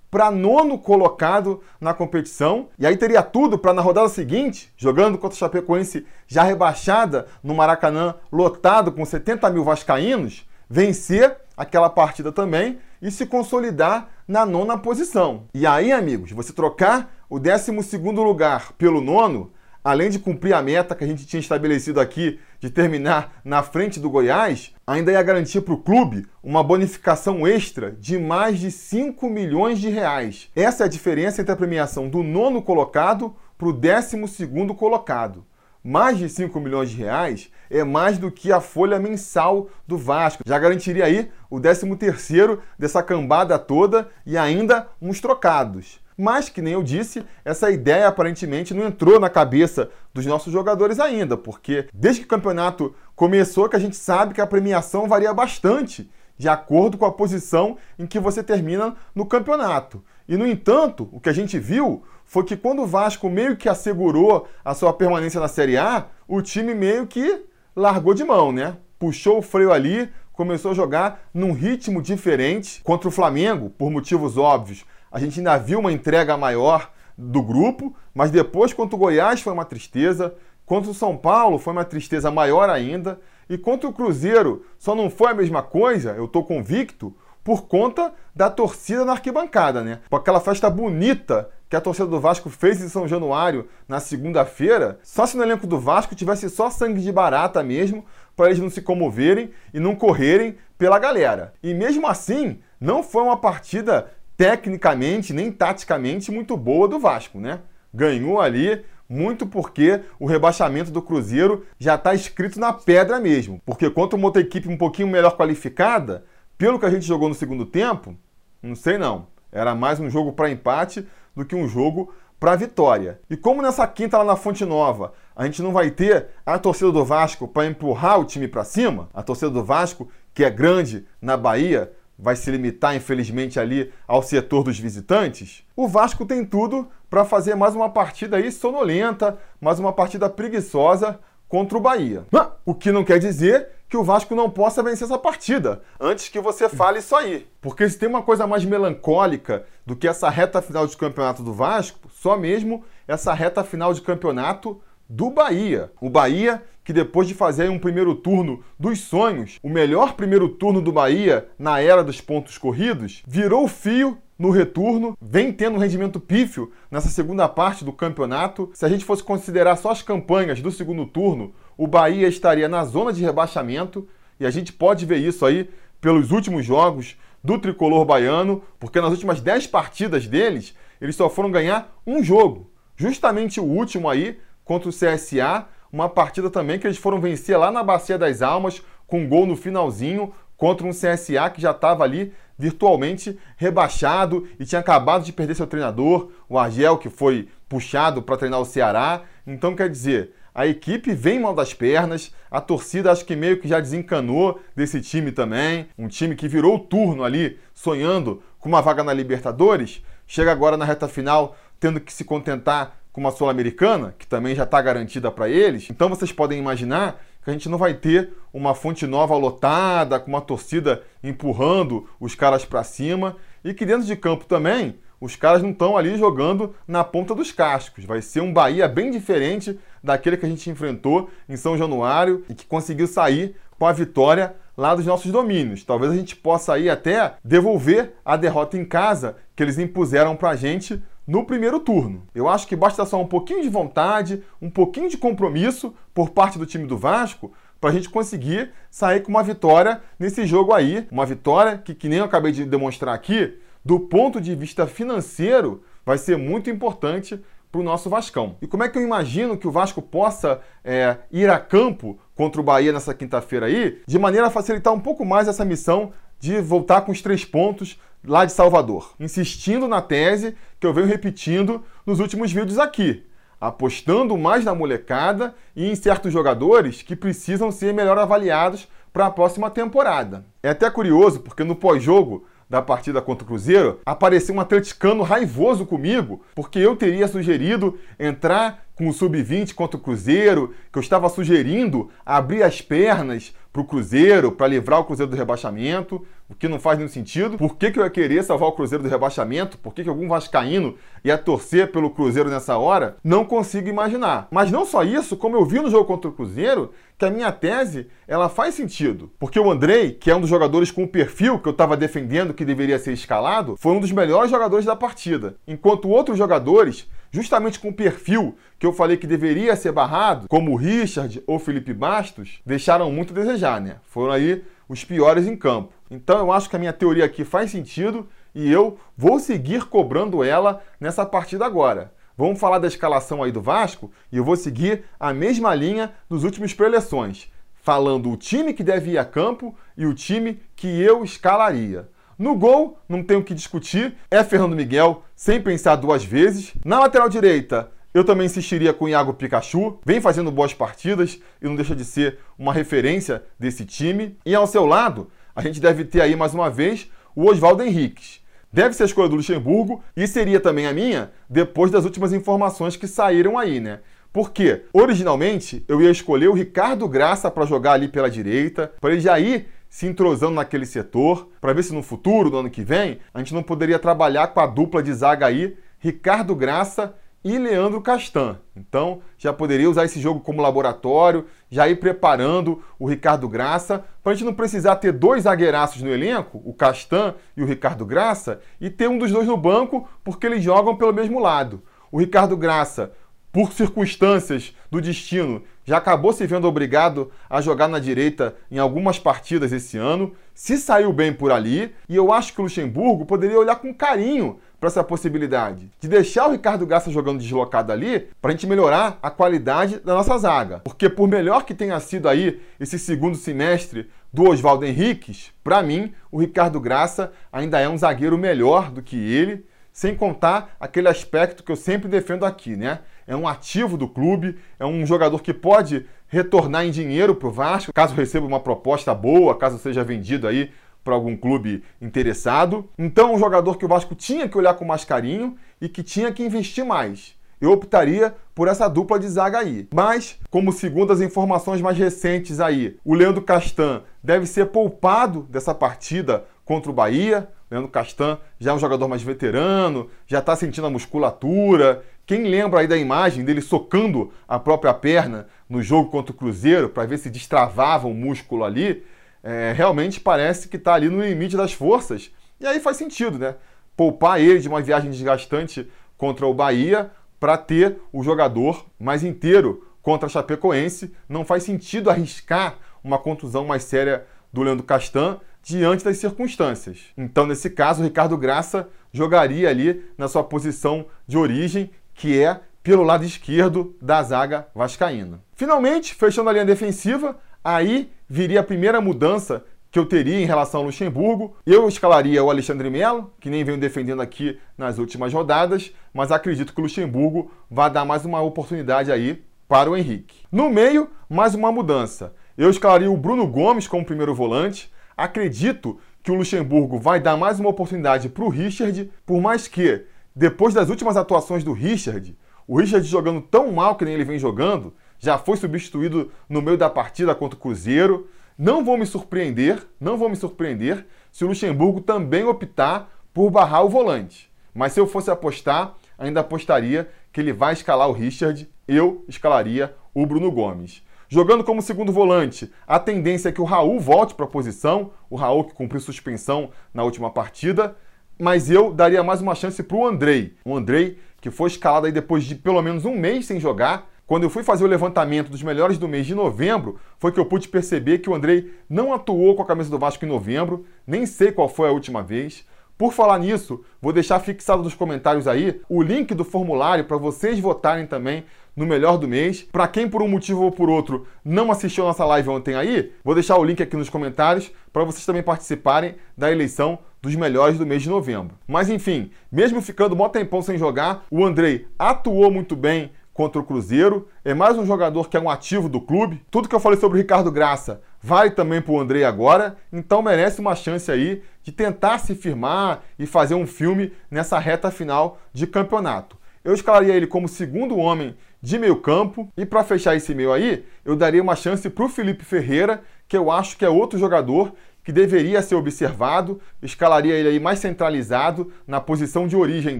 para 0.10 0.32
nono 0.32 0.80
colocado 0.80 1.62
na 1.78 1.94
competição. 1.94 2.70
E 2.80 2.88
aí 2.88 2.96
teria 2.96 3.22
tudo 3.22 3.60
para 3.60 3.74
na 3.74 3.82
rodada 3.82 4.08
seguinte, 4.08 4.72
jogando 4.78 5.18
contra 5.18 5.36
o 5.36 5.38
Chapecoense 5.38 6.06
já 6.26 6.42
rebaixada 6.42 7.28
no 7.44 7.54
Maracanã, 7.54 8.16
lotado 8.32 8.94
com 8.94 9.04
70 9.04 9.50
mil 9.50 9.66
vascaínos, 9.66 10.48
vencer 10.70 11.36
aquela 11.58 11.90
partida 11.90 12.32
também 12.32 12.80
e 13.02 13.12
se 13.12 13.26
consolidar 13.26 14.08
na 14.26 14.46
nona 14.46 14.78
posição. 14.78 15.50
E 15.54 15.68
aí, 15.68 15.92
amigos, 15.92 16.32
você 16.32 16.54
trocar 16.54 17.14
o 17.30 17.40
12 17.40 17.72
lugar 18.14 18.72
pelo 18.78 19.02
nono, 19.02 19.52
além 19.84 20.10
de 20.10 20.18
cumprir 20.18 20.54
a 20.54 20.62
meta 20.62 20.96
que 20.96 21.04
a 21.04 21.08
gente 21.08 21.28
tinha 21.28 21.42
estabelecido 21.42 22.00
aqui 22.00 22.40
de 22.58 22.70
terminar 22.70 23.42
na 23.44 23.62
frente 23.62 24.00
do 24.00 24.10
Goiás, 24.10 24.74
ainda 24.88 25.12
ia 25.12 25.22
garantir 25.22 25.62
para 25.62 25.74
o 25.74 25.82
clube 25.82 26.26
uma 26.42 26.64
bonificação 26.64 27.46
extra 27.46 27.92
de 27.92 28.18
mais 28.18 28.58
de 28.58 28.72
5 28.72 29.30
milhões 29.30 29.80
de 29.80 29.90
reais. 29.90 30.50
Essa 30.56 30.84
é 30.84 30.86
a 30.86 30.90
diferença 30.90 31.42
entre 31.42 31.52
a 31.52 31.58
premiação 31.58 32.10
do 32.10 32.24
nono 32.24 32.62
colocado 32.62 33.36
para 33.58 33.68
o 33.68 33.74
décimo 33.74 34.28
segundo 34.28 34.74
colocado 34.74 35.46
mais 35.88 36.18
de 36.18 36.28
5 36.28 36.60
milhões 36.60 36.90
de 36.90 36.98
reais 36.98 37.50
é 37.70 37.82
mais 37.82 38.18
do 38.18 38.30
que 38.30 38.52
a 38.52 38.60
folha 38.60 39.00
mensal 39.00 39.70
do 39.88 39.98
Vasco. 39.98 40.44
Já 40.46 40.60
garantiria 40.60 41.06
aí 41.06 41.32
o 41.50 41.62
13 41.62 41.96
terceiro 41.96 42.62
dessa 42.78 43.02
cambada 43.02 43.58
toda 43.58 44.10
e 44.26 44.38
ainda 44.38 44.90
uns 45.02 45.22
trocados. 45.22 46.02
Mas, 46.18 46.50
que 46.50 46.62
nem 46.62 46.74
eu 46.74 46.82
disse, 46.82 47.24
essa 47.46 47.70
ideia 47.70 48.08
aparentemente 48.08 48.74
não 48.74 48.88
entrou 48.88 49.20
na 49.20 49.30
cabeça 49.30 49.90
dos 50.14 50.26
nossos 50.26 50.52
jogadores 50.52 51.00
ainda, 51.00 51.38
porque 51.38 51.88
desde 51.94 52.22
que 52.22 52.26
o 52.26 52.30
campeonato 52.30 52.96
começou 53.16 53.70
que 53.70 53.76
a 53.76 53.80
gente 53.80 53.96
sabe 53.96 54.34
que 54.34 54.42
a 54.42 54.48
premiação 54.48 55.08
varia 55.08 55.32
bastante 55.34 56.10
de 56.38 56.50
acordo 56.50 56.98
com 56.98 57.06
a 57.06 57.12
posição 57.12 57.78
em 57.98 58.06
que 58.06 58.20
você 58.20 58.42
termina 58.44 58.96
no 59.14 59.26
campeonato. 59.26 60.04
E, 60.28 60.36
no 60.38 60.46
entanto, 60.46 61.08
o 61.12 61.20
que 61.20 61.30
a 61.30 61.34
gente 61.34 61.58
viu 61.58 62.04
foi 62.26 62.44
que 62.44 62.58
quando 62.58 62.82
o 62.82 62.88
Vasco 62.88 63.30
meio 63.30 63.56
que 63.56 63.70
assegurou 63.70 64.48
a 64.64 64.74
sua 64.74 64.94
permanência 64.94 65.40
na 65.40 65.48
Série 65.48 65.78
A, 65.78 66.08
o 66.28 66.42
time 66.42 66.74
meio 66.74 67.08
que 67.08 67.46
largou 67.76 68.14
de 68.14 68.24
mão, 68.24 68.52
né? 68.52 68.76
Puxou 69.00 69.38
o 69.38 69.42
freio 69.42 69.72
ali, 69.72 70.10
começou 70.34 70.72
a 70.72 70.74
jogar 70.74 71.22
num 71.34 71.54
ritmo 71.54 72.02
diferente 72.02 72.82
contra 72.84 73.08
o 73.08 73.12
Flamengo, 73.12 73.70
por 73.70 73.90
motivos 73.90 74.38
óbvios. 74.38 74.86
A 75.12 75.20
gente 75.20 75.40
ainda 75.40 75.58
viu 75.58 75.80
uma 75.80 75.92
entrega 75.92 76.38
maior 76.38 76.92
do 77.18 77.42
grupo, 77.42 77.96
mas 78.14 78.30
depois 78.30 78.74
contra 78.74 78.96
o 78.96 79.00
Goiás 79.00 79.42
foi 79.42 79.54
uma 79.54 79.66
tristeza, 79.66 80.36
contra 80.66 80.92
o 80.92 80.94
São 80.94 81.18
Paulo 81.18 81.58
foi 81.58 81.74
uma 81.74 81.86
tristeza 81.86 82.30
maior 82.30 82.70
ainda, 82.70 83.20
e 83.50 83.58
contra 83.58 83.90
o 83.90 83.94
Cruzeiro 83.94 84.66
só 84.78 84.94
não 84.94 85.10
foi 85.10 85.32
a 85.32 85.36
mesma 85.36 85.64
coisa, 85.64 86.12
eu 86.12 86.28
tô 86.28 86.44
convicto, 86.44 87.16
por 87.48 87.66
conta 87.66 88.14
da 88.36 88.50
torcida 88.50 89.06
na 89.06 89.14
arquibancada, 89.14 89.82
né? 89.82 90.00
Com 90.10 90.18
aquela 90.18 90.42
festa 90.42 90.70
bonita 90.70 91.50
que 91.70 91.78
a 91.78 91.82
torcida 91.82 92.06
do 92.06 92.20
Vasco 92.20 92.50
fez 92.50 92.82
em 92.82 92.90
São 92.90 93.08
Januário 93.08 93.70
na 93.88 94.02
segunda-feira, 94.02 95.00
só 95.02 95.26
se 95.26 95.38
no 95.38 95.44
elenco 95.44 95.66
do 95.66 95.80
Vasco 95.80 96.14
tivesse 96.14 96.50
só 96.50 96.70
sangue 96.70 97.02
de 97.02 97.10
barata 97.10 97.64
mesmo, 97.64 98.06
para 98.36 98.48
eles 98.48 98.60
não 98.60 98.70
se 98.70 98.82
comoverem 98.82 99.52
e 99.74 99.80
não 99.80 99.96
correrem 99.96 100.58
pela 100.78 101.00
galera. 101.00 101.54
E 101.64 101.74
mesmo 101.74 102.06
assim, 102.06 102.60
não 102.82 103.02
foi 103.02 103.24
uma 103.24 103.38
partida 103.38 104.12
tecnicamente 104.38 105.34
nem 105.34 105.52
taticamente 105.52 106.32
muito 106.32 106.56
boa 106.56 106.88
do 106.88 107.00
Vasco, 107.00 107.40
né? 107.40 107.60
Ganhou 107.94 108.40
ali 108.40 108.86
muito 109.10 109.48
porque 109.48 110.02
o 110.20 110.28
rebaixamento 110.28 110.92
do 110.92 111.02
Cruzeiro 111.02 111.66
já 111.80 111.96
está 111.96 112.14
escrito 112.14 112.60
na 112.60 112.72
pedra 112.72 113.20
mesmo. 113.20 113.62
Porque 113.66 113.90
contra 113.90 114.16
uma 114.16 114.28
outra 114.28 114.42
equipe 114.42 114.70
um 114.70 114.78
pouquinho 114.78 115.08
melhor 115.08 115.36
qualificada, 115.36 116.26
pelo 116.58 116.80
que 116.80 116.86
a 116.86 116.90
gente 116.90 117.06
jogou 117.06 117.28
no 117.28 117.36
segundo 117.36 117.66
tempo, 117.66 118.16
não 118.62 118.76
sei 118.76 118.98
não. 118.98 119.28
Era 119.52 119.74
mais 119.74 120.00
um 120.00 120.10
jogo 120.10 120.34
para 120.34 120.52
empate 120.52 121.08
do 121.36 121.46
que 121.46 121.56
um 121.56 121.68
jogo 121.68 122.14
para 122.40 122.56
vitória. 122.56 123.20
E 123.30 123.36
como 123.36 123.62
nessa 123.62 123.88
quinta 123.88 124.18
lá 124.18 124.24
na 124.24 124.36
Fonte 124.36 124.64
Nova, 124.66 125.14
a 125.36 125.46
gente 125.46 125.62
não 125.62 125.72
vai 125.72 125.90
ter 125.90 126.28
a 126.46 126.60
torcida 126.60 126.92
do 126.92 127.04
Vasco 127.04 127.48
para 127.48 127.66
empurrar 127.66 128.20
o 128.20 128.26
time 128.26 128.48
para 128.48 128.64
cima, 128.64 129.10
a 129.14 129.24
torcida 129.24 129.50
do 129.50 129.64
Vasco, 129.64 130.10
que 130.34 130.44
é 130.44 130.50
grande 130.50 131.06
na 131.22 131.36
Bahia, 131.36 131.92
vai 132.18 132.36
se 132.36 132.50
limitar, 132.50 132.96
infelizmente, 132.96 133.60
ali 133.60 133.94
ao 134.08 134.24
setor 134.24 134.64
dos 134.64 134.80
visitantes, 134.80 135.64
o 135.76 135.88
Vasco 135.88 136.26
tem 136.26 136.44
tudo 136.44 136.88
para 137.10 137.24
fazer 137.24 137.56
mais 137.56 137.76
uma 137.76 137.90
partida 137.90 138.38
aí 138.38 138.52
sonolenta, 138.52 139.38
mais 139.62 139.80
uma 139.80 139.94
partida 139.94 140.30
preguiçosa 140.30 141.20
contra 141.48 141.78
o 141.78 141.82
Bahia. 141.82 142.26
O 142.66 142.74
que 142.74 142.92
não 142.92 143.04
quer 143.04 143.20
dizer 143.20 143.70
que 143.88 143.96
o 143.96 144.04
Vasco 144.04 144.36
não 144.36 144.50
possa 144.50 144.84
vencer 144.84 145.06
essa 145.06 145.18
partida, 145.18 145.82
antes 145.98 146.28
que 146.28 146.42
você 146.42 146.68
fale 146.68 147.00
isso 147.00 147.16
aí. 147.16 147.48
Porque 147.62 147.88
se 147.88 147.98
tem 147.98 148.10
uma 148.10 148.22
coisa 148.22 148.46
mais 148.46 148.66
melancólica 148.66 149.66
do 149.86 149.96
que 149.96 150.08
essa 150.08 150.30
reta 150.30 150.62
final 150.62 150.86
de 150.86 150.98
campeonato 150.98 151.42
do 151.42 151.54
Vasco, 151.54 152.10
só 152.12 152.36
mesmo 152.36 152.84
essa 153.08 153.34
reta 153.34 153.64
final 153.64 153.94
de 153.94 154.02
campeonato 154.02 154.82
do 155.10 155.30
Bahia. 155.30 155.92
O 156.02 156.10
Bahia, 156.10 156.64
que 156.84 156.94
depois 156.94 157.28
de 157.28 157.34
fazer 157.34 157.70
um 157.70 157.80
primeiro 157.80 158.16
turno 158.16 158.64
dos 158.80 159.00
sonhos, 159.00 159.60
o 159.62 159.70
melhor 159.70 160.14
primeiro 160.14 160.50
turno 160.50 160.82
do 160.82 160.92
Bahia 160.92 161.48
na 161.58 161.80
era 161.80 162.04
dos 162.04 162.22
pontos 162.22 162.58
corridos, 162.58 163.24
virou 163.28 163.68
fio 163.68 164.18
no 164.38 164.52
retorno, 164.52 165.18
vem 165.20 165.52
tendo 165.52 165.78
um 165.78 165.80
rendimento 165.80 166.20
pífio 166.20 166.72
nessa 166.92 167.10
segunda 167.10 167.48
parte 167.48 167.84
do 167.84 167.92
campeonato. 167.92 168.70
Se 168.74 168.86
a 168.86 168.90
gente 168.90 169.06
fosse 169.06 169.24
considerar 169.24 169.76
só 169.78 169.92
as 169.92 170.02
campanhas 170.02 170.62
do 170.62 170.72
segundo 170.72 171.06
turno, 171.06 171.54
o 171.78 171.88
Bahia 171.88 172.28
estaria 172.28 172.70
na 172.70 172.86
zona 172.86 173.12
de 173.12 173.24
rebaixamento 173.24 174.08
e 174.40 174.46
a 174.46 174.52
gente 174.52 174.72
pode 174.72 175.06
ver 175.06 175.18
isso 175.18 175.46
aí 175.46 175.70
pelos 176.00 176.32
últimos 176.32 176.66
jogos 176.66 177.18
do 177.44 177.58
tricolor 177.58 178.06
baiano, 178.06 178.62
porque 178.80 179.02
nas 179.02 179.12
últimas 179.12 179.42
10 179.42 179.68
partidas 179.68 180.28
deles, 180.28 180.76
eles 181.00 181.16
só 181.16 181.30
foram 181.30 181.50
ganhar 181.50 181.96
um 182.06 182.24
jogo. 182.24 182.70
Justamente 182.96 183.60
o 183.60 183.64
último 183.64 184.10
aí, 184.10 184.40
contra 184.68 184.90
o 184.90 184.92
CSA, 184.92 185.66
uma 185.92 186.10
partida 186.10 186.50
também 186.50 186.78
que 186.78 186.86
eles 186.86 186.98
foram 186.98 187.22
vencer 187.22 187.58
lá 187.58 187.72
na 187.72 187.82
Bacia 187.82 188.18
das 188.18 188.42
Almas, 188.42 188.84
com 189.08 189.22
um 189.22 189.28
gol 189.28 189.48
no 189.48 189.56
finalzinho, 189.56 190.34
contra 190.58 190.86
um 190.86 190.92
CSA 190.92 191.50
que 191.50 191.62
já 191.62 191.72
estava 191.72 192.04
ali 192.04 192.34
virtualmente 192.60 193.40
rebaixado 193.56 194.46
e 194.60 194.66
tinha 194.66 194.82
acabado 194.82 195.24
de 195.24 195.32
perder 195.32 195.56
seu 195.56 195.68
treinador, 195.68 196.32
o 196.50 196.60
Argel, 196.60 196.98
que 196.98 197.10
foi 197.10 197.48
puxado 197.70 198.22
para 198.22 198.36
treinar 198.36 198.60
o 198.60 198.66
Ceará. 198.66 199.22
Então, 199.46 199.74
quer 199.74 199.90
dizer, 199.90 200.34
a 200.54 200.68
equipe 200.68 201.14
vem 201.14 201.40
mal 201.40 201.54
das 201.54 201.74
pernas, 201.74 202.34
a 202.52 202.60
torcida 202.60 203.12
acho 203.12 203.24
que 203.24 203.36
meio 203.36 203.62
que 203.62 203.70
já 203.70 203.80
desencanou 203.80 204.60
desse 204.76 205.00
time 205.00 205.32
também, 205.32 205.88
um 205.98 206.10
time 206.10 206.36
que 206.36 206.48
virou 206.48 206.76
o 206.76 206.80
turno 206.80 207.24
ali, 207.24 207.58
sonhando 207.74 208.44
com 208.60 208.68
uma 208.68 208.82
vaga 208.82 209.04
na 209.04 209.14
Libertadores, 209.14 210.04
chega 210.26 210.52
agora 210.52 210.76
na 210.76 210.84
reta 210.84 211.08
final 211.08 211.56
tendo 211.80 212.02
que 212.02 212.12
se 212.12 212.24
contentar 212.24 212.98
com 213.18 213.22
uma 213.22 213.32
Sul-Americana, 213.32 214.14
que 214.16 214.28
também 214.28 214.54
já 214.54 214.62
está 214.62 214.80
garantida 214.80 215.32
para 215.32 215.50
eles. 215.50 215.90
Então 215.90 216.08
vocês 216.08 216.32
podem 216.32 216.60
imaginar 216.60 217.20
que 217.44 217.50
a 217.50 217.54
gente 217.54 217.68
não 217.68 217.76
vai 217.76 217.96
ter 217.96 218.30
uma 218.54 218.76
fonte 218.76 219.08
nova 219.08 219.36
lotada, 219.36 220.20
com 220.20 220.28
uma 220.30 220.40
torcida 220.40 221.02
empurrando 221.24 222.08
os 222.20 222.36
caras 222.36 222.64
para 222.64 222.84
cima, 222.84 223.36
e 223.64 223.74
que 223.74 223.88
dentro 223.88 224.06
de 224.06 224.16
campo 224.16 224.46
também 224.46 225.00
os 225.20 225.36
caras 225.36 225.64
não 225.64 225.72
estão 225.72 225.98
ali 225.98 226.16
jogando 226.16 226.76
na 226.88 227.04
ponta 227.04 227.34
dos 227.34 227.52
cascos. 227.52 228.06
Vai 228.06 228.22
ser 228.22 228.42
um 228.42 228.54
Bahia 228.54 228.88
bem 228.88 229.10
diferente 229.10 229.80
daquele 230.04 230.38
que 230.38 230.46
a 230.46 230.50
gente 230.50 230.70
enfrentou 230.70 231.28
em 231.50 231.58
São 231.58 231.76
Januário 231.76 232.46
e 232.48 232.54
que 232.54 232.68
conseguiu 232.68 233.08
sair 233.08 233.56
com 233.80 233.88
a 233.88 233.94
vitória 233.94 234.56
lá 234.78 234.94
dos 234.94 235.08
nossos 235.08 235.32
domínios. 235.32 235.84
Talvez 235.84 236.12
a 236.12 236.16
gente 236.16 236.36
possa 236.36 236.74
aí 236.74 236.88
até 236.88 237.34
devolver 237.44 238.14
a 238.24 238.38
derrota 238.38 238.78
em 238.78 238.86
casa 238.86 239.38
que 239.56 239.64
eles 239.64 239.80
impuseram 239.80 240.36
para 240.36 240.52
a 240.52 240.56
gente 240.56 241.02
no 241.28 241.46
primeiro 241.46 241.80
turno. 241.80 242.24
Eu 242.34 242.48
acho 242.48 242.66
que 242.66 242.76
basta 242.76 243.06
só 243.06 243.22
um 243.22 243.28
pouquinho 243.28 243.62
de 243.62 243.70
vontade, 243.70 244.42
um 244.62 244.70
pouquinho 244.70 245.10
de 245.10 245.18
compromisso 245.18 245.94
por 246.14 246.30
parte 246.30 246.58
do 246.58 246.66
time 246.66 246.88
do 246.88 246.98
Vasco 246.98 247.52
para 247.80 247.90
a 247.90 247.94
gente 247.94 248.10
conseguir 248.10 248.72
sair 248.90 249.22
com 249.22 249.30
uma 249.30 249.44
vitória 249.44 250.02
nesse 250.18 250.48
jogo 250.48 250.74
aí. 250.74 251.08
Uma 251.12 251.26
vitória 251.26 251.78
que, 251.78 251.94
que 251.94 252.10
nem 252.10 252.20
eu 252.20 252.26
acabei 252.26 252.52
de 252.52 252.66
demonstrar 252.66 253.14
aqui, 253.14 253.60
do 253.84 254.00
ponto 254.00 254.40
de 254.42 254.56
vista 254.56 254.88
financeiro, 254.88 255.84
vai 256.06 256.18
ser 256.18 256.38
muito 256.38 256.70
importante 256.70 257.40
para 257.72 257.82
o 257.82 257.84
nosso 257.84 258.10
Vascão. 258.10 258.56
E 258.62 258.68
como 258.68 258.84
é 258.84 258.90
que 258.90 258.98
eu 258.98 259.04
imagino 259.04 259.58
que 259.58 259.68
o 259.68 259.72
Vasco 259.72 260.02
possa 260.02 260.62
é, 260.84 261.18
ir 261.32 261.50
a 261.50 261.60
campo 261.60 262.18
contra 262.34 262.62
o 262.62 262.64
Bahia 262.64 262.94
nessa 262.94 263.14
quinta-feira 263.14 263.66
aí, 263.66 264.02
de 264.08 264.18
maneira 264.18 264.48
a 264.48 264.52
facilitar 264.52 264.94
um 264.94 265.00
pouco 265.00 265.26
mais 265.26 265.48
essa 265.48 265.66
missão 265.66 266.14
de 266.40 266.62
voltar 266.62 267.02
com 267.02 267.12
os 267.12 267.22
três 267.22 267.44
pontos 267.44 268.00
lá 268.24 268.46
de 268.46 268.52
Salvador, 268.52 269.14
insistindo 269.20 269.88
na 269.88 270.02
tese 270.02 270.56
que 270.80 270.86
eu 270.86 270.94
venho 270.94 271.08
repetindo 271.08 271.84
nos 272.06 272.20
últimos 272.20 272.52
vídeos 272.52 272.78
aqui, 272.78 273.26
apostando 273.60 274.38
mais 274.38 274.66
na 274.66 274.76
molecada 274.76 275.56
e 275.76 275.90
em 275.90 275.96
certos 275.96 276.32
jogadores 276.32 277.02
que 277.02 277.16
precisam 277.16 277.72
ser 277.72 277.94
melhor 277.94 278.18
avaliados 278.18 278.88
para 279.14 279.28
a 279.28 279.32
próxima 279.32 279.70
temporada. 279.70 280.46
É 280.62 280.70
até 280.70 280.90
curioso 280.90 281.40
porque 281.40 281.64
no 281.64 281.76
pós-jogo 281.76 282.46
da 282.70 282.82
partida 282.82 283.22
contra 283.22 283.46
o 283.46 283.48
Cruzeiro, 283.48 284.00
apareceu 284.06 284.54
um 284.54 284.60
atleticano 284.60 285.24
raivoso 285.24 285.86
comigo, 285.86 286.42
porque 286.54 286.80
eu 286.80 286.96
teria 286.96 287.28
sugerido 287.28 287.98
entrar 288.20 288.86
com 288.94 289.08
o 289.08 289.14
sub-20 289.14 289.74
contra 289.74 289.98
o 289.98 290.02
Cruzeiro, 290.02 290.74
que 290.92 290.98
eu 290.98 291.02
estava 291.02 291.30
sugerindo 291.30 292.10
abrir 292.26 292.64
as 292.64 292.82
pernas 292.82 293.56
para 293.78 293.82
o 293.82 293.86
Cruzeiro, 293.86 294.52
para 294.52 294.66
livrar 294.66 295.00
o 295.00 295.04
Cruzeiro 295.04 295.30
do 295.30 295.38
rebaixamento, 295.38 296.26
o 296.50 296.56
que 296.56 296.68
não 296.68 296.80
faz 296.80 296.98
nenhum 296.98 297.10
sentido. 297.10 297.58
Por 297.58 297.76
que, 297.76 297.92
que 297.92 298.00
eu 298.00 298.04
ia 298.04 298.10
querer 298.10 298.44
salvar 298.44 298.70
o 298.70 298.72
Cruzeiro 298.72 299.04
do 299.04 299.10
rebaixamento? 299.10 299.78
Por 299.78 299.94
que, 299.94 300.04
que 300.04 300.10
algum 300.10 300.28
vascaíno 300.28 300.96
ia 301.24 301.38
torcer 301.38 301.92
pelo 301.92 302.10
Cruzeiro 302.10 302.50
nessa 302.50 302.76
hora? 302.78 303.18
Não 303.24 303.46
consigo 303.46 303.88
imaginar. 303.88 304.48
Mas 304.50 304.72
não 304.72 304.84
só 304.84 305.04
isso, 305.04 305.38
como 305.38 305.56
eu 305.58 305.66
vi 305.66 305.80
no 305.80 305.92
jogo 305.92 306.06
contra 306.06 306.30
o 306.30 306.34
Cruzeiro, 306.34 306.92
que 307.20 307.26
a 307.26 307.30
minha 307.30 307.52
tese 307.52 308.08
ela 308.28 308.50
faz 308.50 308.74
sentido. 308.74 309.30
Porque 309.38 309.60
o 309.60 309.70
Andrei, 309.70 310.12
que 310.12 310.32
é 310.32 310.36
um 310.36 310.42
dos 310.42 310.50
jogadores 310.50 310.90
com 310.90 311.04
o 311.04 311.08
perfil 311.08 311.60
que 311.60 311.68
eu 311.68 311.72
estava 311.72 311.96
defendendo 311.96 312.56
que 312.56 312.66
deveria 312.66 312.98
ser 312.98 313.14
escalado, 313.14 313.76
foi 313.78 313.92
um 313.92 314.00
dos 314.00 314.12
melhores 314.12 314.50
jogadores 314.50 314.86
da 314.86 314.96
partida. 314.96 315.56
Enquanto 315.68 316.10
outros 316.10 316.38
jogadores 316.38 317.08
justamente 317.32 317.80
com 317.80 317.90
o 317.90 317.94
perfil 317.94 318.58
que 318.80 318.86
eu 318.86 318.94
falei 318.94 319.18
que 319.18 319.28
deveria 319.28 319.76
ser 319.76 319.92
barrado, 319.92 320.48
como 320.48 320.72
o 320.72 320.76
Richard 320.76 321.44
ou 321.48 321.60
Felipe 321.60 321.94
Bastos, 321.94 322.60
deixaram 322.66 323.12
muito 323.12 323.34
a 323.34 323.36
desejar, 323.36 323.82
né? 323.82 323.98
Foram 324.04 324.32
aí 324.32 324.64
os 324.88 325.04
piores 325.04 325.48
em 325.48 325.56
campo. 325.56 325.94
Então 326.10 326.40
eu 326.40 326.52
acho 326.52 326.70
que 326.70 326.76
a 326.76 326.80
minha 326.80 326.94
teoria 326.94 327.26
aqui 327.26 327.44
faz 327.44 327.72
sentido 327.72 328.28
e 328.56 328.72
eu 328.72 328.98
vou 329.16 329.40
seguir 329.40 329.86
cobrando 329.86 330.44
ela 330.44 330.82
nessa 331.00 331.26
partida 331.26 331.66
agora. 331.66 332.14
Vamos 332.38 332.60
falar 332.60 332.80
da 332.80 332.88
escalação 332.88 333.42
aí 333.42 333.52
do 333.52 333.62
Vasco 333.62 334.12
e 334.32 334.38
eu 334.38 334.44
vou 334.44 334.56
seguir 334.56 335.04
a 335.20 335.34
mesma 335.34 335.74
linha 335.74 336.14
dos 336.30 336.44
últimos 336.44 336.74
preleções, 336.74 337.52
falando 337.82 338.32
o 338.32 338.38
time 338.38 338.74
que 338.74 338.84
deve 338.84 339.12
ir 339.12 339.18
a 339.18 339.26
campo 339.26 339.76
e 339.98 340.06
o 340.06 340.14
time 340.14 340.62
que 340.76 340.88
eu 341.02 341.24
escalaria. 341.24 342.08
No 342.38 342.56
gol, 342.56 343.00
não 343.10 343.24
tenho 343.24 343.40
o 343.40 343.44
que 343.44 343.56
discutir, 343.56 344.16
é 344.30 344.44
Fernando 344.44 344.76
Miguel, 344.76 345.24
sem 345.36 345.60
pensar 345.60 345.96
duas 345.96 346.24
vezes. 346.24 346.72
Na 346.86 347.00
lateral 347.00 347.28
direita, 347.28 347.90
eu 348.14 348.24
também 348.24 348.46
insistiria 348.46 348.94
com 348.94 349.06
o 349.06 349.10
Iago 349.10 349.34
Pikachu, 349.34 349.98
vem 350.06 350.22
fazendo 350.22 350.52
boas 350.52 350.72
partidas 350.72 351.40
e 351.60 351.66
não 351.66 351.76
deixa 351.76 351.96
de 351.96 352.06
ser 352.06 352.38
uma 352.56 352.72
referência 352.72 353.44
desse 353.60 353.86
time. 353.86 354.38
E 354.46 354.54
ao 354.54 354.68
seu 354.68 354.86
lado, 354.86 355.32
a 355.56 355.64
gente 355.64 355.80
deve 355.80 356.06
ter 356.06 356.22
aí 356.22 356.36
mais 356.36 356.54
uma 356.54 356.70
vez 356.70 357.10
o 357.36 357.50
Oswaldo 357.50 357.82
Henriques. 357.82 358.40
Deve 358.72 358.94
ser 358.94 359.02
a 359.02 359.06
escolha 359.08 359.30
do 359.30 359.38
Luxemburgo 359.38 360.04
e 360.16 360.28
seria 360.28 360.60
também 360.60 360.86
a 360.86 360.94
minha 360.94 361.32
depois 361.50 361.90
das 361.90 362.06
últimas 362.06 362.34
informações 362.34 362.96
que 362.96 363.08
saíram 363.08 363.58
aí, 363.58 363.80
né? 363.80 364.02
Porque 364.32 364.84
originalmente 364.94 365.84
eu 365.88 366.00
ia 366.00 366.12
escolher 366.12 366.50
o 366.50 366.54
Ricardo 366.54 367.08
Graça 367.08 367.50
para 367.50 367.66
jogar 367.66 367.94
ali 367.94 368.08
pela 368.08 368.30
direita, 368.30 368.94
para 369.02 369.14
ele 369.14 369.22
já 369.22 369.40
ir 369.40 369.68
se 369.98 370.06
entrosando 370.06 370.54
naquele 370.54 370.86
setor, 370.86 371.50
para 371.60 371.74
ver 371.74 371.82
se 371.82 371.92
no 371.92 372.04
futuro, 372.04 372.52
no 372.52 372.58
ano 372.58 372.70
que 372.70 372.84
vem, 372.84 373.18
a 373.34 373.40
gente 373.40 373.52
não 373.52 373.64
poderia 373.64 373.98
trabalhar 373.98 374.50
com 374.50 374.60
a 374.60 374.68
dupla 374.68 375.02
de 375.02 375.12
zaga 375.12 375.48
aí, 375.48 375.76
Ricardo 375.98 376.56
Graça 376.56 377.16
e 377.44 377.58
Leandro 377.58 378.00
Castan. 378.00 378.60
Então, 378.76 379.22
já 379.40 379.52
poderia 379.52 379.90
usar 379.90 380.06
esse 380.06 380.22
jogo 380.22 380.40
como 380.40 380.62
laboratório, 380.62 381.46
já 381.68 381.90
ir 381.90 381.96
preparando 381.96 382.80
o 383.00 383.10
Ricardo 383.10 383.50
Graça, 383.50 384.06
para 384.22 384.34
a 384.34 384.36
gente 384.36 384.46
não 384.46 384.54
precisar 384.54 384.98
ter 384.98 385.12
dois 385.12 385.46
zagueiraços 385.46 386.04
no 386.04 386.12
elenco, 386.12 386.62
o 386.64 386.76
Castan 386.76 387.34
e 387.56 387.64
o 387.64 387.66
Ricardo 387.66 388.06
Graça, 388.06 388.60
e 388.80 388.92
ter 388.92 389.10
um 389.10 389.18
dos 389.18 389.32
dois 389.32 389.48
no 389.48 389.58
banco, 389.58 390.08
porque 390.24 390.46
eles 390.46 390.64
jogam 390.64 390.96
pelo 390.96 391.12
mesmo 391.12 391.40
lado. 391.40 391.82
O 392.12 392.20
Ricardo 392.20 392.56
Graça 392.56 393.14
por 393.52 393.74
circunstâncias 393.74 394.76
do 394.92 395.02
destino, 395.02 395.64
já 395.84 395.98
acabou 395.98 396.34
se 396.34 396.46
vendo 396.46 396.68
obrigado 396.68 397.32
a 397.50 397.62
jogar 397.62 397.88
na 397.88 397.98
direita 397.98 398.56
em 398.70 398.78
algumas 398.78 399.18
partidas 399.18 399.72
esse 399.72 399.98
ano, 399.98 400.34
se 400.54 400.78
saiu 400.78 401.14
bem 401.14 401.32
por 401.32 401.52
ali, 401.52 401.96
e 402.10 402.16
eu 402.16 402.32
acho 402.32 402.54
que 402.54 402.60
o 402.60 402.64
Luxemburgo 402.64 403.26
poderia 403.26 403.58
olhar 403.58 403.78
com 403.78 403.94
carinho 403.94 404.60
para 404.80 404.88
essa 404.88 405.04
possibilidade 405.04 405.90
de 406.00 406.08
deixar 406.08 406.48
o 406.48 406.52
Ricardo 406.52 406.86
Graça 406.86 407.10
jogando 407.10 407.40
deslocado 407.40 407.92
ali 407.92 408.28
para 408.42 408.52
a 408.52 408.52
gente 408.52 408.68
melhorar 408.68 409.18
a 409.24 409.32
qualidade 409.32 410.00
da 410.00 410.14
nossa 410.14 410.38
zaga. 410.38 410.80
Porque 410.84 411.10
por 411.10 411.28
melhor 411.28 411.64
que 411.64 411.74
tenha 411.74 412.00
sido 412.00 412.28
aí 412.28 412.62
esse 412.80 413.00
segundo 413.00 413.38
semestre 413.38 414.10
do 414.32 414.50
Oswaldo 414.50 414.86
Henriques, 414.86 415.52
para 415.64 415.82
mim 415.82 416.14
o 416.32 416.40
Ricardo 416.40 416.80
Graça 416.80 417.32
ainda 417.52 417.80
é 417.80 417.88
um 417.88 417.98
zagueiro 417.98 418.38
melhor 418.38 418.92
do 418.92 419.02
que 419.02 419.16
ele, 419.16 419.66
sem 419.92 420.16
contar 420.16 420.76
aquele 420.80 421.08
aspecto 421.08 421.64
que 421.64 421.72
eu 421.72 421.76
sempre 421.76 422.08
defendo 422.08 422.46
aqui, 422.46 422.76
né? 422.76 423.00
É 423.28 423.36
um 423.36 423.48
ativo 423.48 423.98
do 423.98 424.08
clube, 424.08 424.58
é 424.80 424.86
um 424.86 425.06
jogador 425.06 425.42
que 425.42 425.54
pode 425.54 426.06
retornar 426.28 426.86
em 426.86 426.92
dinheiro 426.92 427.36
para 427.36 427.48
o 427.48 427.52
Vasco, 427.52 427.94
caso 427.94 428.16
receba 428.16 428.48
uma 428.48 428.60
proposta 428.60 429.14
boa, 429.14 429.58
caso 429.58 429.78
seja 429.78 430.04
vendido 430.04 430.48
aí 430.48 430.72
para 431.04 431.14
algum 431.14 431.38
clube 431.38 431.84
interessado. 432.02 432.90
Então, 432.98 433.34
um 433.34 433.40
jogador 433.40 433.78
que 433.78 433.86
o 433.86 433.88
Vasco 433.88 434.16
tinha 434.16 434.48
que 434.48 434.58
olhar 434.58 434.74
com 434.74 434.84
mais 434.84 435.06
carinho 435.06 435.56
e 435.80 435.88
que 435.88 436.04
tinha 436.04 436.32
que 436.32 436.44
investir 436.44 436.86
mais. 436.86 437.36
Eu 437.60 437.72
optaria 437.72 438.36
por 438.54 438.68
essa 438.68 438.88
dupla 438.88 439.18
de 439.18 439.28
zaga 439.28 439.60
aí. 439.60 439.88
Mas, 439.94 440.38
como 440.50 440.72
segundo 440.72 441.12
as 441.12 441.22
informações 441.22 441.82
mais 441.82 441.98
recentes 441.98 442.60
aí, 442.60 442.98
o 443.04 443.16
Leandro 443.16 443.42
Castan 443.42 444.04
deve 444.22 444.46
ser 444.46 444.68
poupado 444.68 445.48
dessa 445.50 445.74
partida 445.74 446.46
contra 446.64 446.92
o 446.92 446.94
Bahia. 446.94 447.48
Leandro 447.72 447.90
Castan 447.90 448.38
já 448.60 448.72
é 448.72 448.74
um 448.74 448.80
jogador 448.80 449.08
mais 449.08 449.24
veterano, 449.24 450.10
já 450.28 450.40
está 450.40 450.56
sentindo 450.56 450.88
a 450.88 450.90
musculatura. 450.90 452.04
Quem 452.28 452.44
lembra 452.44 452.82
aí 452.82 452.88
da 452.88 452.98
imagem 452.98 453.46
dele 453.46 453.62
socando 453.62 454.34
a 454.46 454.60
própria 454.60 454.94
perna 454.94 455.48
no 455.70 455.82
jogo 455.82 456.12
contra 456.12 456.34
o 456.34 456.36
Cruzeiro 456.36 456.90
para 456.90 457.06
ver 457.06 457.18
se 457.18 457.30
destravava 457.30 458.06
o 458.06 458.14
músculo 458.14 458.66
ali, 458.66 459.02
é, 459.42 459.72
realmente 459.74 460.20
parece 460.20 460.68
que 460.68 460.76
está 460.76 460.94
ali 460.94 461.08
no 461.08 461.24
limite 461.24 461.56
das 461.56 461.72
forças. 461.72 462.30
E 462.60 462.68
aí 462.68 462.82
faz 462.82 462.98
sentido, 462.98 463.40
né? 463.40 463.56
Poupar 463.96 464.42
ele 464.42 464.60
de 464.60 464.68
uma 464.68 464.82
viagem 464.82 465.10
desgastante 465.10 465.90
contra 466.18 466.46
o 466.46 466.54
Bahia 466.54 467.10
para 467.40 467.58
ter 467.58 467.96
o 468.12 468.22
jogador 468.22 468.86
mais 469.00 469.24
inteiro 469.24 469.88
contra 470.02 470.28
a 470.28 470.30
Chapecoense. 470.30 471.14
Não 471.30 471.46
faz 471.46 471.64
sentido 471.64 472.10
arriscar 472.10 472.78
uma 473.02 473.18
contusão 473.18 473.64
mais 473.64 473.86
séria 473.86 474.26
do 474.52 474.64
Leandro 474.64 474.84
Castan 474.84 475.40
diante 475.64 476.04
das 476.04 476.18
circunstâncias. 476.18 477.06
Então, 477.18 477.46
nesse 477.46 477.70
caso, 477.70 478.02
o 478.02 478.04
Ricardo 478.04 478.38
Graça 478.38 478.90
jogaria 479.14 479.70
ali 479.70 480.04
na 480.18 480.28
sua 480.28 480.44
posição 480.44 481.06
de 481.26 481.38
origem, 481.38 481.90
que 482.18 482.42
é 482.42 482.60
pelo 482.84 483.04
lado 483.04 483.24
esquerdo 483.24 483.96
da 484.02 484.22
zaga 484.24 484.68
vascaína. 484.76 485.40
Finalmente, 485.56 486.16
fechando 486.16 486.50
a 486.50 486.54
linha 486.54 486.66
defensiva, 486.66 487.38
aí 487.64 488.12
viria 488.28 488.60
a 488.60 488.64
primeira 488.64 489.00
mudança 489.00 489.64
que 489.92 490.00
eu 490.00 490.06
teria 490.06 490.42
em 490.42 490.46
relação 490.46 490.82
ao 490.82 490.86
Luxemburgo. 490.88 491.56
Eu 491.66 491.88
escalaria 491.88 492.44
o 492.44 492.50
Alexandre 492.50 492.90
Melo, 492.90 493.32
que 493.40 493.50
nem 493.50 493.64
venho 493.64 493.78
defendendo 493.78 494.22
aqui 494.22 494.60
nas 494.78 494.98
últimas 494.98 495.32
rodadas, 495.32 495.94
mas 496.14 496.32
acredito 496.32 496.74
que 496.74 496.80
o 496.80 496.84
Luxemburgo 496.84 497.52
vai 497.70 497.90
dar 497.90 498.04
mais 498.04 498.26
uma 498.26 498.42
oportunidade 498.42 499.12
aí 499.12 499.44
para 499.68 499.90
o 499.90 499.96
Henrique. 499.96 500.46
No 500.52 500.70
meio, 500.70 501.10
mais 501.30 501.54
uma 501.54 501.72
mudança. 501.72 502.34
Eu 502.58 502.70
escalaria 502.70 503.12
o 503.12 503.18
Bruno 503.18 503.46
Gomes 503.48 503.88
como 503.88 504.06
primeiro 504.06 504.34
volante. 504.34 504.92
Acredito 505.16 506.00
que 506.24 506.32
o 506.32 506.36
Luxemburgo 506.36 507.00
vai 507.00 507.20
dar 507.20 507.38
mais 507.38 507.60
uma 507.60 507.70
oportunidade 507.70 508.28
para 508.30 508.44
o 508.44 508.50
Richard, 508.50 509.12
por 509.26 509.40
mais 509.40 509.68
que, 509.68 510.06
depois 510.38 510.72
das 510.72 510.88
últimas 510.90 511.18
atuações 511.18 511.64
do 511.64 511.74
Richard, 511.74 512.38
o 512.68 512.78
Richard 512.78 513.08
jogando 513.08 513.42
tão 513.42 513.72
mal 513.72 513.96
que 513.96 514.06
nem 514.06 514.14
ele 514.14 514.24
vem 514.24 514.38
jogando, 514.38 514.94
já 515.18 515.36
foi 515.36 515.58
substituído 515.58 516.32
no 516.48 516.62
meio 516.62 516.78
da 516.78 516.92
partida 516.92 517.34
contra 517.34 517.58
o 517.58 517.60
Cruzeiro. 517.60 518.28
Não 518.56 518.86
vou 518.86 519.00
me 519.00 519.06
surpreender, 519.08 519.88
não 520.00 520.16
vou 520.16 520.30
me 520.30 520.36
surpreender 520.36 521.08
se 521.32 521.44
o 521.44 521.48
Luxemburgo 521.48 522.02
também 522.02 522.44
optar 522.44 523.10
por 523.34 523.50
barrar 523.50 523.84
o 523.84 523.90
volante. 523.90 524.48
Mas 524.76 524.94
se 524.94 525.00
eu 525.00 525.08
fosse 525.08 525.32
apostar, 525.32 525.96
ainda 526.20 526.42
apostaria 526.42 527.10
que 527.34 527.42
ele 527.42 527.52
vai 527.52 527.74
escalar 527.74 528.08
o 528.08 528.14
Richard, 528.14 528.70
eu 528.88 529.26
escalaria 529.28 529.96
o 530.14 530.24
Bruno 530.24 530.52
Gomes. 530.52 531.02
Jogando 531.28 531.64
como 531.64 531.82
segundo 531.82 532.12
volante, 532.12 532.72
a 532.86 533.00
tendência 533.00 533.50
é 533.50 533.52
que 533.52 533.60
o 533.60 533.66
Raul 533.66 534.00
volte 534.00 534.36
para 534.36 534.46
a 534.46 534.50
posição, 534.50 535.10
o 535.32 535.36
Raul 535.36 535.64
que 535.64 535.74
cumpriu 535.74 536.00
suspensão 536.00 536.70
na 536.94 537.04
última 537.04 537.32
partida, 537.32 537.98
mas 538.40 538.70
eu 538.70 538.94
daria 538.94 539.24
mais 539.24 539.42
uma 539.42 539.56
chance 539.56 539.82
para 539.82 539.98
o 539.98 540.06
Andrei. 540.06 540.54
O 540.66 540.76
Andrei 540.76 541.18
que 541.42 541.52
foi 541.52 541.70
escalado 541.70 542.06
aí 542.06 542.12
depois 542.12 542.44
de 542.44 542.56
pelo 542.56 542.82
menos 542.82 543.06
um 543.06 543.16
mês 543.16 543.46
sem 543.46 543.60
jogar, 543.60 544.10
quando 544.26 544.44
eu 544.44 544.50
fui 544.50 544.64
fazer 544.64 544.84
o 544.84 544.88
levantamento 544.88 545.50
dos 545.50 545.64
melhores 545.64 545.98
do 545.98 546.08
mês 546.08 546.26
de 546.26 546.36
novembro, 546.36 547.00
foi 547.18 547.32
que 547.32 547.40
eu 547.40 547.46
pude 547.46 547.68
perceber 547.68 548.18
que 548.18 548.30
o 548.30 548.36
Andrei 548.36 548.74
não 548.90 549.14
atuou 549.14 549.56
com 549.56 549.62
a 549.62 549.66
camisa 549.66 549.90
do 549.90 549.98
Vasco 549.98 550.26
em 550.26 550.28
novembro, 550.28 550.86
nem 551.06 551.26
sei 551.26 551.52
qual 551.52 551.70
foi 551.70 551.88
a 551.88 551.94
última 551.94 552.22
vez. 552.22 552.66
Por 552.98 553.14
falar 553.14 553.40
nisso, 553.40 553.84
vou 554.02 554.12
deixar 554.12 554.40
fixado 554.40 554.84
nos 554.84 554.96
comentários 554.96 555.48
aí 555.48 555.80
o 555.88 556.02
link 556.02 556.34
do 556.34 556.44
formulário 556.44 557.06
para 557.06 557.16
vocês 557.16 557.60
votarem 557.60 558.08
também 558.08 558.44
no 558.78 558.86
melhor 558.86 559.18
do 559.18 559.28
mês. 559.28 559.64
Para 559.64 559.88
quem 559.88 560.08
por 560.08 560.22
um 560.22 560.28
motivo 560.28 560.62
ou 560.64 560.72
por 560.72 560.90
outro 560.90 561.26
não 561.44 561.72
assistiu 561.72 562.06
nossa 562.06 562.24
live 562.24 562.50
ontem 562.50 562.76
aí, 562.76 563.12
vou 563.24 563.34
deixar 563.34 563.58
o 563.58 563.64
link 563.64 563.82
aqui 563.82 563.98
nos 563.98 564.10
comentários 564.10 564.72
para 564.94 565.04
vocês 565.04 565.26
também 565.26 565.42
participarem 565.42 566.16
da 566.38 566.52
eleição 566.52 567.00
dos 567.20 567.36
melhores 567.36 567.80
do 567.80 567.86
mês 567.86 568.04
de 568.04 568.10
novembro. 568.10 568.56
Mas 568.68 568.90
enfim, 568.90 569.32
mesmo 569.52 569.82
ficando 569.82 570.16
um 570.16 570.30
tempão 570.30 570.62
sem 570.62 570.78
jogar, 570.78 571.26
o 571.32 571.44
Andrei 571.44 571.88
atuou 571.98 572.52
muito 572.52 572.76
bem 572.76 573.12
contra 573.34 573.60
o 573.60 573.64
Cruzeiro. 573.64 574.28
É 574.46 574.54
mais 574.54 574.78
um 574.78 574.86
jogador 574.86 575.30
que 575.30 575.38
é 575.38 575.40
um 575.40 575.50
ativo 575.50 575.90
do 575.90 576.00
clube. 576.00 576.44
Tudo 576.50 576.70
que 576.70 576.76
eu 576.76 576.80
falei 576.80 577.00
sobre 577.00 577.18
o 577.18 577.22
Ricardo 577.22 577.52
Graça 577.52 578.02
vale 578.22 578.52
também 578.52 578.82
para 578.82 578.92
o 578.92 579.00
Andrei 579.00 579.24
agora, 579.24 579.78
então 579.94 580.22
merece 580.22 580.60
uma 580.60 580.76
chance 580.76 581.10
aí 581.12 581.44
de 581.64 581.72
tentar 581.72 582.18
se 582.18 582.34
firmar 582.36 583.04
e 583.18 583.26
fazer 583.26 583.56
um 583.56 583.68
filme 583.68 584.12
nessa 584.30 584.58
reta 584.58 584.90
final 584.92 585.40
de 585.54 585.68
campeonato. 585.68 586.36
Eu 586.64 586.74
escalaria 586.74 587.14
ele 587.14 587.28
como 587.28 587.48
segundo 587.48 587.98
homem 587.98 588.36
de 588.62 588.78
meio 588.78 588.98
campo 588.98 589.52
e 589.56 589.66
para 589.66 589.84
fechar 589.84 590.16
esse 590.16 590.34
meio 590.34 590.52
aí, 590.52 590.86
eu 591.06 591.16
daria 591.16 591.42
uma 591.42 591.56
chance 591.56 591.90
para 591.90 592.06
o 592.06 592.10
Felipe 592.10 592.44
Ferreira, 592.44 593.04
que 593.28 593.38
eu 593.38 593.52
acho 593.52 593.78
que 593.78 593.86
é 593.86 593.90
outro 593.90 594.18
jogador 594.18 594.74
que 595.04 595.12
deveria 595.12 595.62
ser 595.62 595.76
observado, 595.76 596.60
escalaria 596.82 597.34
ele 597.34 597.48
aí 597.48 597.60
mais 597.62 597.80
centralizado 597.80 598.74
na 598.86 599.00
posição 599.00 599.48
de 599.48 599.56
origem 599.56 600.00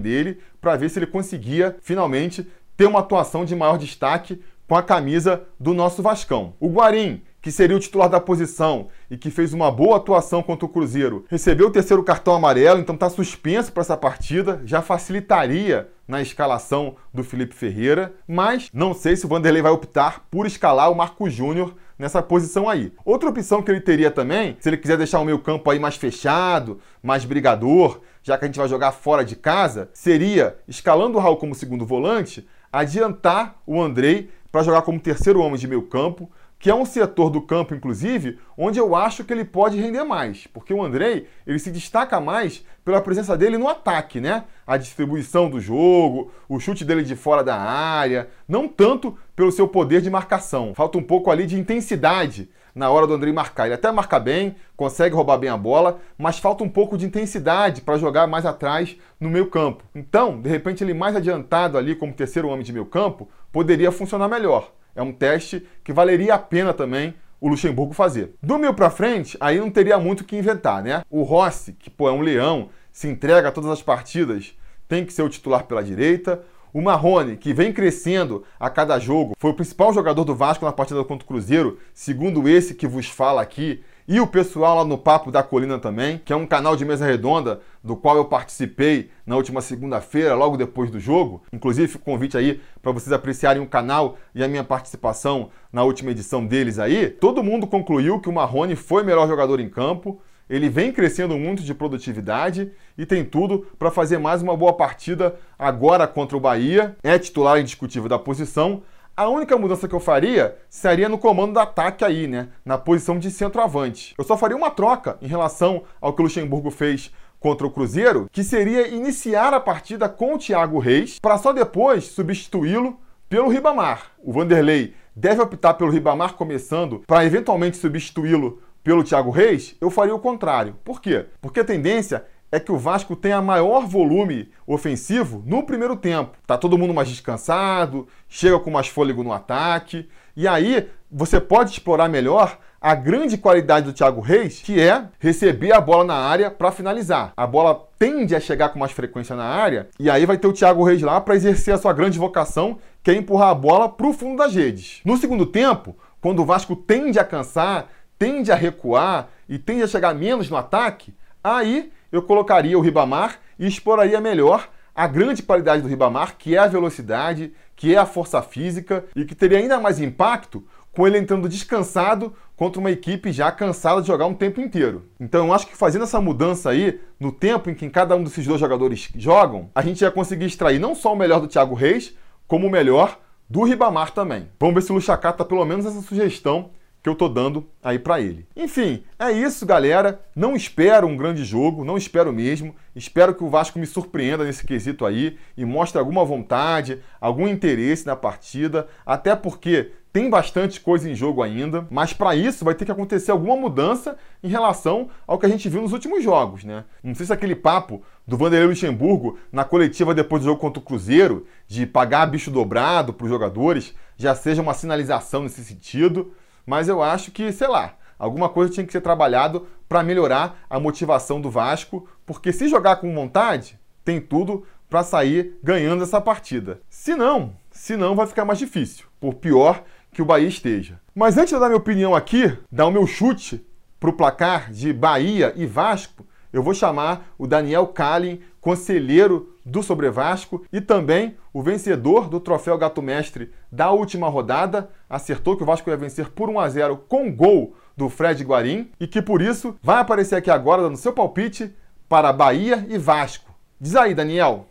dele, 0.00 0.38
para 0.60 0.76
ver 0.76 0.90
se 0.90 0.98
ele 0.98 1.06
conseguia 1.06 1.76
finalmente 1.80 2.46
ter 2.76 2.86
uma 2.86 3.00
atuação 3.00 3.44
de 3.44 3.56
maior 3.56 3.78
destaque 3.78 4.42
com 4.68 4.76
a 4.76 4.82
camisa 4.82 5.44
do 5.58 5.72
nosso 5.72 6.02
Vascão. 6.02 6.52
O 6.60 6.68
Guarim, 6.68 7.22
que 7.40 7.52
seria 7.52 7.76
o 7.76 7.80
titular 7.80 8.08
da 8.08 8.20
posição 8.20 8.88
e 9.10 9.16
que 9.16 9.30
fez 9.30 9.52
uma 9.52 9.70
boa 9.70 9.96
atuação 9.96 10.42
contra 10.42 10.66
o 10.66 10.68
Cruzeiro, 10.68 11.24
recebeu 11.28 11.68
o 11.68 11.70
terceiro 11.70 12.02
cartão 12.02 12.34
amarelo, 12.34 12.80
então 12.80 12.94
está 12.94 13.08
suspenso 13.08 13.72
para 13.72 13.82
essa 13.82 13.96
partida, 13.96 14.60
já 14.64 14.82
facilitaria 14.82 15.88
na 16.06 16.22
escalação 16.22 16.96
do 17.12 17.22
Felipe 17.22 17.54
Ferreira, 17.54 18.14
mas 18.26 18.70
não 18.72 18.94
sei 18.94 19.14
se 19.14 19.26
o 19.26 19.28
Vanderlei 19.28 19.60
vai 19.60 19.70
optar 19.70 20.24
por 20.30 20.46
escalar 20.46 20.90
o 20.90 20.94
Marco 20.94 21.28
Júnior 21.28 21.74
nessa 21.98 22.22
posição 22.22 22.68
aí. 22.68 22.92
Outra 23.04 23.28
opção 23.28 23.62
que 23.62 23.70
ele 23.70 23.80
teria 23.80 24.10
também, 24.10 24.56
se 24.58 24.68
ele 24.68 24.78
quiser 24.78 24.96
deixar 24.96 25.20
o 25.20 25.24
meio 25.24 25.38
campo 25.38 25.70
aí 25.70 25.78
mais 25.78 25.96
fechado, 25.96 26.80
mais 27.02 27.24
brigador, 27.24 28.00
já 28.22 28.38
que 28.38 28.44
a 28.44 28.48
gente 28.48 28.58
vai 28.58 28.68
jogar 28.68 28.92
fora 28.92 29.24
de 29.24 29.36
casa, 29.36 29.90
seria 29.92 30.56
escalando 30.66 31.18
o 31.18 31.20
Raul 31.20 31.36
como 31.36 31.54
segundo 31.54 31.84
volante, 31.84 32.46
adiantar 32.72 33.56
o 33.66 33.80
Andrei 33.80 34.30
para 34.50 34.62
jogar 34.62 34.82
como 34.82 35.00
terceiro 35.00 35.40
homem 35.40 35.58
de 35.58 35.68
meio 35.68 35.82
campo, 35.82 36.30
que 36.58 36.68
é 36.68 36.74
um 36.74 36.84
setor 36.84 37.30
do 37.30 37.40
campo, 37.40 37.74
inclusive, 37.74 38.38
onde 38.56 38.78
eu 38.78 38.96
acho 38.96 39.22
que 39.22 39.32
ele 39.32 39.44
pode 39.44 39.80
render 39.80 40.02
mais, 40.02 40.46
porque 40.48 40.74
o 40.74 40.82
Andrei 40.82 41.26
ele 41.46 41.58
se 41.58 41.70
destaca 41.70 42.20
mais 42.20 42.64
pela 42.84 43.00
presença 43.00 43.36
dele 43.36 43.56
no 43.56 43.68
ataque, 43.68 44.20
né? 44.20 44.44
A 44.66 44.76
distribuição 44.76 45.48
do 45.48 45.60
jogo, 45.60 46.32
o 46.48 46.58
chute 46.58 46.84
dele 46.84 47.04
de 47.04 47.14
fora 47.14 47.44
da 47.44 47.56
área, 47.56 48.28
não 48.48 48.66
tanto 48.66 49.16
pelo 49.36 49.52
seu 49.52 49.68
poder 49.68 50.00
de 50.00 50.10
marcação. 50.10 50.74
Falta 50.74 50.98
um 50.98 51.02
pouco 51.02 51.30
ali 51.30 51.46
de 51.46 51.58
intensidade 51.58 52.50
na 52.74 52.90
hora 52.90 53.06
do 53.06 53.14
Andrei 53.14 53.32
marcar. 53.32 53.66
Ele 53.66 53.74
até 53.74 53.90
marca 53.90 54.18
bem, 54.18 54.56
consegue 54.76 55.14
roubar 55.14 55.38
bem 55.38 55.50
a 55.50 55.56
bola, 55.56 56.00
mas 56.16 56.38
falta 56.38 56.64
um 56.64 56.68
pouco 56.68 56.96
de 56.96 57.06
intensidade 57.06 57.80
para 57.82 57.98
jogar 57.98 58.26
mais 58.26 58.46
atrás 58.46 58.96
no 59.20 59.28
meio 59.28 59.46
campo. 59.46 59.84
Então, 59.94 60.40
de 60.40 60.48
repente, 60.48 60.82
ele 60.82 60.94
mais 60.94 61.14
adiantado 61.14 61.76
ali 61.76 61.94
como 61.94 62.12
terceiro 62.12 62.48
homem 62.48 62.64
de 62.64 62.72
meio 62.72 62.86
campo 62.86 63.28
poderia 63.52 63.90
funcionar 63.90 64.28
melhor. 64.28 64.72
É 64.98 65.02
um 65.02 65.12
teste 65.12 65.64
que 65.84 65.92
valeria 65.92 66.34
a 66.34 66.38
pena 66.40 66.74
também 66.74 67.14
o 67.40 67.46
Luxemburgo 67.46 67.94
fazer. 67.94 68.34
Do 68.42 68.58
meio 68.58 68.74
para 68.74 68.90
frente, 68.90 69.36
aí 69.38 69.60
não 69.60 69.70
teria 69.70 69.96
muito 69.96 70.22
o 70.22 70.24
que 70.24 70.36
inventar, 70.36 70.82
né? 70.82 71.02
O 71.08 71.22
Rossi, 71.22 71.72
que 71.72 71.88
pô, 71.88 72.08
é 72.08 72.12
um 72.12 72.20
leão, 72.20 72.70
se 72.90 73.06
entrega 73.06 73.46
a 73.46 73.52
todas 73.52 73.70
as 73.70 73.80
partidas, 73.80 74.56
tem 74.88 75.04
que 75.04 75.12
ser 75.12 75.22
o 75.22 75.28
titular 75.28 75.62
pela 75.66 75.84
direita. 75.84 76.42
O 76.74 76.82
Marrone, 76.82 77.36
que 77.36 77.54
vem 77.54 77.72
crescendo 77.72 78.42
a 78.58 78.68
cada 78.68 78.98
jogo, 78.98 79.36
foi 79.38 79.52
o 79.52 79.54
principal 79.54 79.94
jogador 79.94 80.24
do 80.24 80.34
Vasco 80.34 80.64
na 80.64 80.72
partida 80.72 81.04
contra 81.04 81.24
o 81.24 81.28
Cruzeiro, 81.28 81.78
segundo 81.94 82.48
esse 82.48 82.74
que 82.74 82.88
vos 82.88 83.08
fala 83.08 83.40
aqui, 83.40 83.84
e 84.08 84.18
o 84.20 84.26
pessoal 84.26 84.78
lá 84.78 84.84
no 84.86 84.96
Papo 84.96 85.30
da 85.30 85.42
Colina 85.42 85.78
também, 85.78 86.18
que 86.24 86.32
é 86.32 86.36
um 86.36 86.46
canal 86.46 86.74
de 86.74 86.82
mesa 86.82 87.04
redonda 87.04 87.60
do 87.84 87.94
qual 87.94 88.16
eu 88.16 88.24
participei 88.24 89.10
na 89.26 89.36
última 89.36 89.60
segunda-feira, 89.60 90.34
logo 90.34 90.56
depois 90.56 90.90
do 90.90 90.98
jogo. 90.98 91.42
Inclusive, 91.52 91.88
fica 91.88 92.00
o 92.00 92.04
convite 92.06 92.34
aí 92.34 92.58
para 92.80 92.90
vocês 92.90 93.12
apreciarem 93.12 93.60
o 93.60 93.66
canal 93.66 94.16
e 94.34 94.42
a 94.42 94.48
minha 94.48 94.64
participação 94.64 95.50
na 95.70 95.84
última 95.84 96.10
edição 96.10 96.46
deles 96.46 96.78
aí. 96.78 97.10
Todo 97.10 97.44
mundo 97.44 97.66
concluiu 97.66 98.18
que 98.18 98.30
o 98.30 98.32
Marrone 98.32 98.76
foi 98.76 99.02
melhor 99.02 99.28
jogador 99.28 99.60
em 99.60 99.68
campo. 99.68 100.18
Ele 100.48 100.70
vem 100.70 100.90
crescendo 100.90 101.36
muito 101.36 101.62
de 101.62 101.74
produtividade 101.74 102.72
e 102.96 103.04
tem 103.04 103.22
tudo 103.22 103.66
para 103.78 103.90
fazer 103.90 104.16
mais 104.16 104.40
uma 104.40 104.56
boa 104.56 104.72
partida 104.72 105.36
agora 105.58 106.06
contra 106.06 106.34
o 106.34 106.40
Bahia. 106.40 106.96
É 107.02 107.18
titular 107.18 107.60
indiscutível 107.60 108.08
da 108.08 108.18
posição, 108.18 108.82
a 109.18 109.28
única 109.28 109.58
mudança 109.58 109.88
que 109.88 109.94
eu 109.96 109.98
faria 109.98 110.56
seria 110.70 111.08
no 111.08 111.18
comando 111.18 111.54
do 111.54 111.58
ataque 111.58 112.04
aí, 112.04 112.28
né? 112.28 112.50
Na 112.64 112.78
posição 112.78 113.18
de 113.18 113.32
centroavante. 113.32 114.14
Eu 114.16 114.22
só 114.22 114.38
faria 114.38 114.56
uma 114.56 114.70
troca 114.70 115.18
em 115.20 115.26
relação 115.26 115.82
ao 116.00 116.12
que 116.12 116.20
o 116.20 116.22
Luxemburgo 116.22 116.70
fez 116.70 117.10
contra 117.40 117.66
o 117.66 117.70
Cruzeiro, 117.70 118.28
que 118.30 118.44
seria 118.44 118.86
iniciar 118.86 119.52
a 119.52 119.58
partida 119.58 120.08
com 120.08 120.34
o 120.34 120.38
Thiago 120.38 120.78
Reis, 120.78 121.18
para 121.18 121.36
só 121.36 121.52
depois 121.52 122.04
substituí-lo 122.04 122.96
pelo 123.28 123.48
Ribamar. 123.48 124.12
O 124.22 124.32
Vanderlei 124.32 124.94
deve 125.16 125.42
optar 125.42 125.74
pelo 125.74 125.90
Ribamar 125.90 126.34
começando 126.34 127.02
para 127.04 127.24
eventualmente 127.24 127.76
substituí-lo 127.76 128.62
pelo 128.84 129.02
Thiago 129.02 129.30
Reis, 129.30 129.76
eu 129.80 129.90
faria 129.90 130.14
o 130.14 130.20
contrário. 130.20 130.76
Por 130.84 131.02
quê? 131.02 131.26
Porque 131.40 131.60
a 131.60 131.64
tendência 131.64 132.24
é 132.50 132.58
que 132.58 132.72
o 132.72 132.78
Vasco 132.78 133.14
tenha 133.14 133.40
maior 133.42 133.86
volume 133.86 134.50
ofensivo 134.66 135.42
no 135.46 135.64
primeiro 135.64 135.96
tempo. 135.96 136.36
Tá 136.46 136.56
todo 136.56 136.78
mundo 136.78 136.94
mais 136.94 137.08
descansado, 137.08 138.08
chega 138.28 138.58
com 138.58 138.70
mais 138.70 138.88
fôlego 138.88 139.22
no 139.22 139.32
ataque, 139.32 140.08
e 140.36 140.46
aí 140.46 140.88
você 141.10 141.40
pode 141.40 141.72
explorar 141.72 142.08
melhor 142.08 142.58
a 142.80 142.94
grande 142.94 143.36
qualidade 143.36 143.86
do 143.86 143.92
Thiago 143.92 144.20
Reis, 144.20 144.60
que 144.62 144.80
é 144.80 145.04
receber 145.18 145.72
a 145.72 145.80
bola 145.80 146.04
na 146.04 146.14
área 146.14 146.50
para 146.50 146.70
finalizar. 146.70 147.32
A 147.36 147.46
bola 147.46 147.88
tende 147.98 148.36
a 148.36 148.40
chegar 148.40 148.68
com 148.68 148.78
mais 148.78 148.92
frequência 148.92 149.34
na 149.34 149.44
área, 149.44 149.88
e 149.98 150.08
aí 150.08 150.24
vai 150.24 150.38
ter 150.38 150.46
o 150.46 150.52
Thiago 150.52 150.84
Reis 150.84 151.02
lá 151.02 151.20
para 151.20 151.34
exercer 151.34 151.74
a 151.74 151.78
sua 151.78 151.92
grande 151.92 152.18
vocação, 152.18 152.78
que 153.02 153.10
é 153.10 153.14
empurrar 153.14 153.48
a 153.48 153.54
bola 153.54 153.88
para 153.88 154.06
o 154.06 154.12
fundo 154.12 154.38
das 154.38 154.54
redes. 154.54 155.00
No 155.04 155.16
segundo 155.16 155.44
tempo, 155.44 155.96
quando 156.20 156.40
o 156.40 156.44
Vasco 156.44 156.76
tende 156.76 157.18
a 157.18 157.24
cansar, 157.24 157.88
tende 158.16 158.52
a 158.52 158.54
recuar 158.54 159.28
e 159.48 159.58
tende 159.58 159.82
a 159.82 159.88
chegar 159.88 160.14
menos 160.14 160.48
no 160.48 160.56
ataque, 160.56 161.12
aí 161.42 161.90
eu 162.10 162.22
colocaria 162.22 162.78
o 162.78 162.80
Ribamar 162.80 163.38
e 163.58 163.66
exploraria 163.66 164.20
melhor 164.20 164.68
a 164.94 165.06
grande 165.06 165.42
qualidade 165.42 165.82
do 165.82 165.88
Ribamar, 165.88 166.36
que 166.36 166.56
é 166.56 166.58
a 166.58 166.66
velocidade, 166.66 167.52
que 167.76 167.94
é 167.94 167.98
a 167.98 168.06
força 168.06 168.42
física 168.42 169.04
e 169.14 169.24
que 169.24 169.34
teria 169.34 169.58
ainda 169.58 169.78
mais 169.78 170.00
impacto 170.00 170.64
com 170.92 171.06
ele 171.06 171.18
entrando 171.18 171.48
descansado 171.48 172.34
contra 172.56 172.80
uma 172.80 172.90
equipe 172.90 173.30
já 173.30 173.52
cansada 173.52 174.00
de 174.00 174.08
jogar 174.08 174.26
um 174.26 174.34
tempo 174.34 174.60
inteiro. 174.60 175.04
Então 175.20 175.46
eu 175.46 175.52
acho 175.52 175.68
que 175.68 175.76
fazendo 175.76 176.02
essa 176.02 176.20
mudança 176.20 176.70
aí, 176.70 177.00
no 177.20 177.30
tempo 177.30 177.70
em 177.70 177.74
que 177.74 177.88
cada 177.88 178.16
um 178.16 178.24
desses 178.24 178.44
dois 178.44 178.58
jogadores 178.58 179.08
jogam, 179.14 179.70
a 179.72 179.82
gente 179.82 180.00
ia 180.00 180.10
conseguir 180.10 180.46
extrair 180.46 180.80
não 180.80 180.96
só 180.96 181.12
o 181.12 181.16
melhor 181.16 181.40
do 181.40 181.46
Thiago 181.46 181.76
Reis, 181.76 182.16
como 182.48 182.66
o 182.66 182.70
melhor 182.70 183.20
do 183.48 183.62
Ribamar 183.62 184.10
também. 184.10 184.48
Vamos 184.58 184.74
ver 184.74 184.82
se 184.82 184.90
o 184.90 184.96
Lucha 184.96 185.16
cata 185.16 185.44
pelo 185.44 185.64
menos 185.64 185.86
essa 185.86 186.00
sugestão 186.00 186.70
que 187.02 187.08
eu 187.08 187.14
tô 187.14 187.28
dando 187.28 187.66
aí 187.82 187.98
para 187.98 188.20
ele. 188.20 188.46
Enfim, 188.56 189.04
é 189.18 189.30
isso, 189.30 189.64
galera. 189.64 190.20
Não 190.34 190.56
espero 190.56 191.06
um 191.06 191.16
grande 191.16 191.44
jogo, 191.44 191.84
não 191.84 191.96
espero 191.96 192.32
mesmo. 192.32 192.74
Espero 192.94 193.34
que 193.34 193.44
o 193.44 193.48
Vasco 193.48 193.78
me 193.78 193.86
surpreenda 193.86 194.44
nesse 194.44 194.64
quesito 194.66 195.06
aí 195.06 195.36
e 195.56 195.64
mostre 195.64 195.98
alguma 195.98 196.24
vontade, 196.24 197.00
algum 197.20 197.46
interesse 197.46 198.06
na 198.06 198.16
partida, 198.16 198.88
até 199.06 199.36
porque 199.36 199.92
tem 200.12 200.28
bastante 200.28 200.80
coisa 200.80 201.08
em 201.08 201.14
jogo 201.14 201.42
ainda, 201.42 201.86
mas 201.90 202.12
para 202.12 202.34
isso 202.34 202.64
vai 202.64 202.74
ter 202.74 202.84
que 202.84 202.90
acontecer 202.90 203.30
alguma 203.30 203.54
mudança 203.54 204.16
em 204.42 204.48
relação 204.48 205.10
ao 205.26 205.38
que 205.38 205.46
a 205.46 205.48
gente 205.48 205.68
viu 205.68 205.82
nos 205.82 205.92
últimos 205.92 206.24
jogos, 206.24 206.64
né? 206.64 206.84
Não 207.04 207.14
sei 207.14 207.26
se 207.26 207.32
aquele 207.32 207.54
papo 207.54 208.02
do 208.26 208.36
Vanderlei 208.36 208.68
Luxemburgo 208.68 209.38
na 209.52 209.64
coletiva 209.64 210.14
depois 210.14 210.42
do 210.42 210.46
jogo 210.46 210.60
contra 210.60 210.80
o 210.80 210.84
Cruzeiro, 210.84 211.46
de 211.68 211.86
pagar 211.86 212.26
bicho 212.26 212.50
dobrado 212.50 213.12
para 213.12 213.24
os 213.24 213.30
jogadores, 213.30 213.94
já 214.16 214.34
seja 214.34 214.62
uma 214.62 214.74
sinalização 214.74 215.42
nesse 215.42 215.62
sentido 215.62 216.32
mas 216.68 216.86
eu 216.86 217.02
acho 217.02 217.30
que, 217.30 217.50
sei 217.50 217.66
lá, 217.66 217.94
alguma 218.18 218.46
coisa 218.50 218.70
tinha 218.70 218.84
que 218.84 218.92
ser 218.92 219.00
trabalhado 219.00 219.66
para 219.88 220.02
melhorar 220.02 220.60
a 220.68 220.78
motivação 220.78 221.40
do 221.40 221.50
Vasco, 221.50 222.06
porque 222.26 222.52
se 222.52 222.68
jogar 222.68 222.96
com 222.96 223.14
vontade, 223.14 223.80
tem 224.04 224.20
tudo 224.20 224.66
para 224.86 225.02
sair 225.02 225.58
ganhando 225.62 226.02
essa 226.02 226.20
partida. 226.20 226.82
Se 226.90 227.14
não, 227.14 227.54
se 227.70 227.96
não 227.96 228.14
vai 228.14 228.26
ficar 228.26 228.44
mais 228.44 228.58
difícil, 228.58 229.06
por 229.18 229.36
pior 229.36 229.82
que 230.12 230.20
o 230.20 230.26
Bahia 230.26 230.46
esteja. 230.46 231.00
Mas 231.14 231.38
antes 231.38 231.54
de 231.54 231.58
dar 231.58 231.68
minha 231.68 231.78
opinião 231.78 232.14
aqui, 232.14 232.54
dar 232.70 232.84
o 232.84 232.90
meu 232.90 233.06
chute 233.06 233.66
para 233.98 234.10
o 234.10 234.12
placar 234.12 234.70
de 234.70 234.92
Bahia 234.92 235.54
e 235.56 235.64
Vasco, 235.64 236.26
eu 236.58 236.62
vou 236.62 236.74
chamar 236.74 237.28
o 237.38 237.46
Daniel 237.46 237.86
Kalin, 237.86 238.40
conselheiro 238.60 239.54
do 239.64 239.80
Sobre 239.80 240.10
Vasco 240.10 240.64
e 240.72 240.80
também 240.80 241.36
o 241.52 241.62
vencedor 241.62 242.28
do 242.28 242.40
troféu 242.40 242.76
Gato 242.76 243.00
Mestre 243.00 243.52
da 243.70 243.92
última 243.92 244.28
rodada, 244.28 244.90
acertou 245.08 245.56
que 245.56 245.62
o 245.62 245.66
Vasco 245.66 245.88
ia 245.88 245.96
vencer 245.96 246.30
por 246.30 246.50
1 246.50 246.58
a 246.58 246.68
0 246.68 246.96
com 247.08 247.32
gol 247.32 247.76
do 247.96 248.08
Fred 248.08 248.42
Guarim 248.42 248.90
e 248.98 249.06
que 249.06 249.22
por 249.22 249.40
isso 249.40 249.76
vai 249.80 250.00
aparecer 250.00 250.34
aqui 250.34 250.50
agora 250.50 250.82
dando 250.82 250.96
seu 250.96 251.12
palpite 251.12 251.72
para 252.08 252.32
Bahia 252.32 252.84
e 252.88 252.98
Vasco. 252.98 253.54
Diz 253.80 253.94
aí, 253.94 254.12
Daniel. 254.12 254.66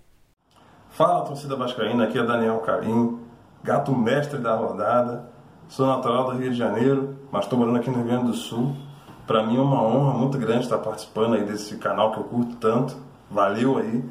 Fala, 0.90 1.24
torcida 1.24 1.56
vascaína, 1.56 2.04
aqui 2.04 2.20
é 2.20 2.24
Daniel 2.24 2.60
Carim, 2.60 3.18
gato 3.64 3.96
mestre 3.96 4.40
da 4.40 4.56
rodada. 4.56 5.30
Sou 5.70 5.88
natural 5.88 6.32
do 6.32 6.38
Rio 6.38 6.52
de 6.52 6.58
Janeiro, 6.58 7.18
mas 7.32 7.46
estou 7.46 7.58
morando 7.58 7.78
aqui 7.78 7.90
no 7.90 7.96
Rio 7.96 8.06
Grande 8.08 8.26
do 8.26 8.34
Sul. 8.34 8.76
Para 9.28 9.46
mim 9.46 9.58
é 9.58 9.62
uma 9.62 9.84
honra 9.84 10.18
muito 10.18 10.38
grande 10.38 10.64
estar 10.64 10.78
participando 10.78 11.34
aí 11.34 11.44
desse 11.44 11.76
canal 11.76 12.14
que 12.14 12.20
eu 12.20 12.24
curto 12.24 12.56
tanto. 12.56 12.96
Valeu 13.30 13.78
aí. 13.78 14.02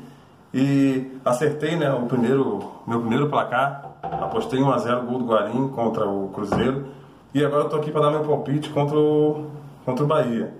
E 0.52 1.18
acertei 1.24 1.74
né, 1.74 1.90
o 1.90 2.04
primeiro, 2.04 2.62
meu 2.86 3.00
primeiro 3.00 3.30
placar. 3.30 3.92
Apostei 4.02 4.60
1 4.62 4.70
a 4.70 4.76
0 4.76 5.06
gol 5.06 5.18
do 5.20 5.24
Guarim 5.24 5.68
contra 5.68 6.06
o 6.06 6.28
Cruzeiro. 6.28 6.88
E 7.32 7.42
agora 7.42 7.64
eu 7.64 7.68
tô 7.70 7.76
aqui 7.76 7.90
para 7.90 8.02
dar 8.02 8.10
meu 8.10 8.24
palpite 8.24 8.68
contra 8.68 8.98
o, 8.98 9.46
contra 9.86 10.04
o 10.04 10.06
Bahia. 10.06 10.54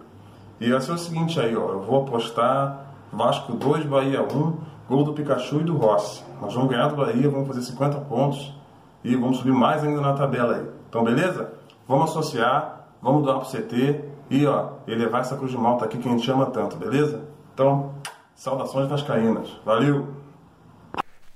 E 0.58 0.70
vai 0.70 0.80
ser 0.80 0.92
o 0.92 0.98
seguinte 0.98 1.38
aí, 1.38 1.54
ó. 1.54 1.72
Eu 1.72 1.80
vou 1.82 2.02
apostar 2.02 2.86
Vasco 3.12 3.52
2, 3.52 3.84
Bahia 3.84 4.22
1, 4.22 4.52
gol 4.88 5.04
do 5.04 5.12
Pikachu 5.12 5.60
e 5.60 5.64
do 5.64 5.76
Rossi. 5.76 6.24
Nós 6.40 6.54
vamos 6.54 6.70
ganhar 6.70 6.88
do 6.88 6.96
Bahia, 6.96 7.28
vamos 7.28 7.46
fazer 7.46 7.60
50 7.60 7.98
pontos 8.00 8.54
e 9.04 9.14
vamos 9.16 9.36
subir 9.36 9.52
mais 9.52 9.84
ainda 9.84 10.00
na 10.00 10.14
tabela 10.14 10.54
aí. 10.54 10.66
Então, 10.88 11.04
beleza? 11.04 11.52
Vamos 11.86 12.10
associar, 12.10 12.85
vamos 13.06 13.22
doar 13.22 13.38
pro 13.38 13.48
CT 13.48 14.00
e, 14.28 14.44
ó, 14.46 14.70
elevar 14.88 15.20
essa 15.20 15.36
cruz 15.36 15.52
de 15.52 15.56
malta 15.56 15.84
aqui 15.84 15.96
que 15.96 16.08
a 16.08 16.10
gente 16.10 16.28
ama 16.28 16.46
tanto, 16.46 16.76
beleza? 16.76 17.22
Então, 17.54 17.94
Saudações 18.34 18.88
vascaínas. 18.88 19.48
Valeu! 19.64 20.08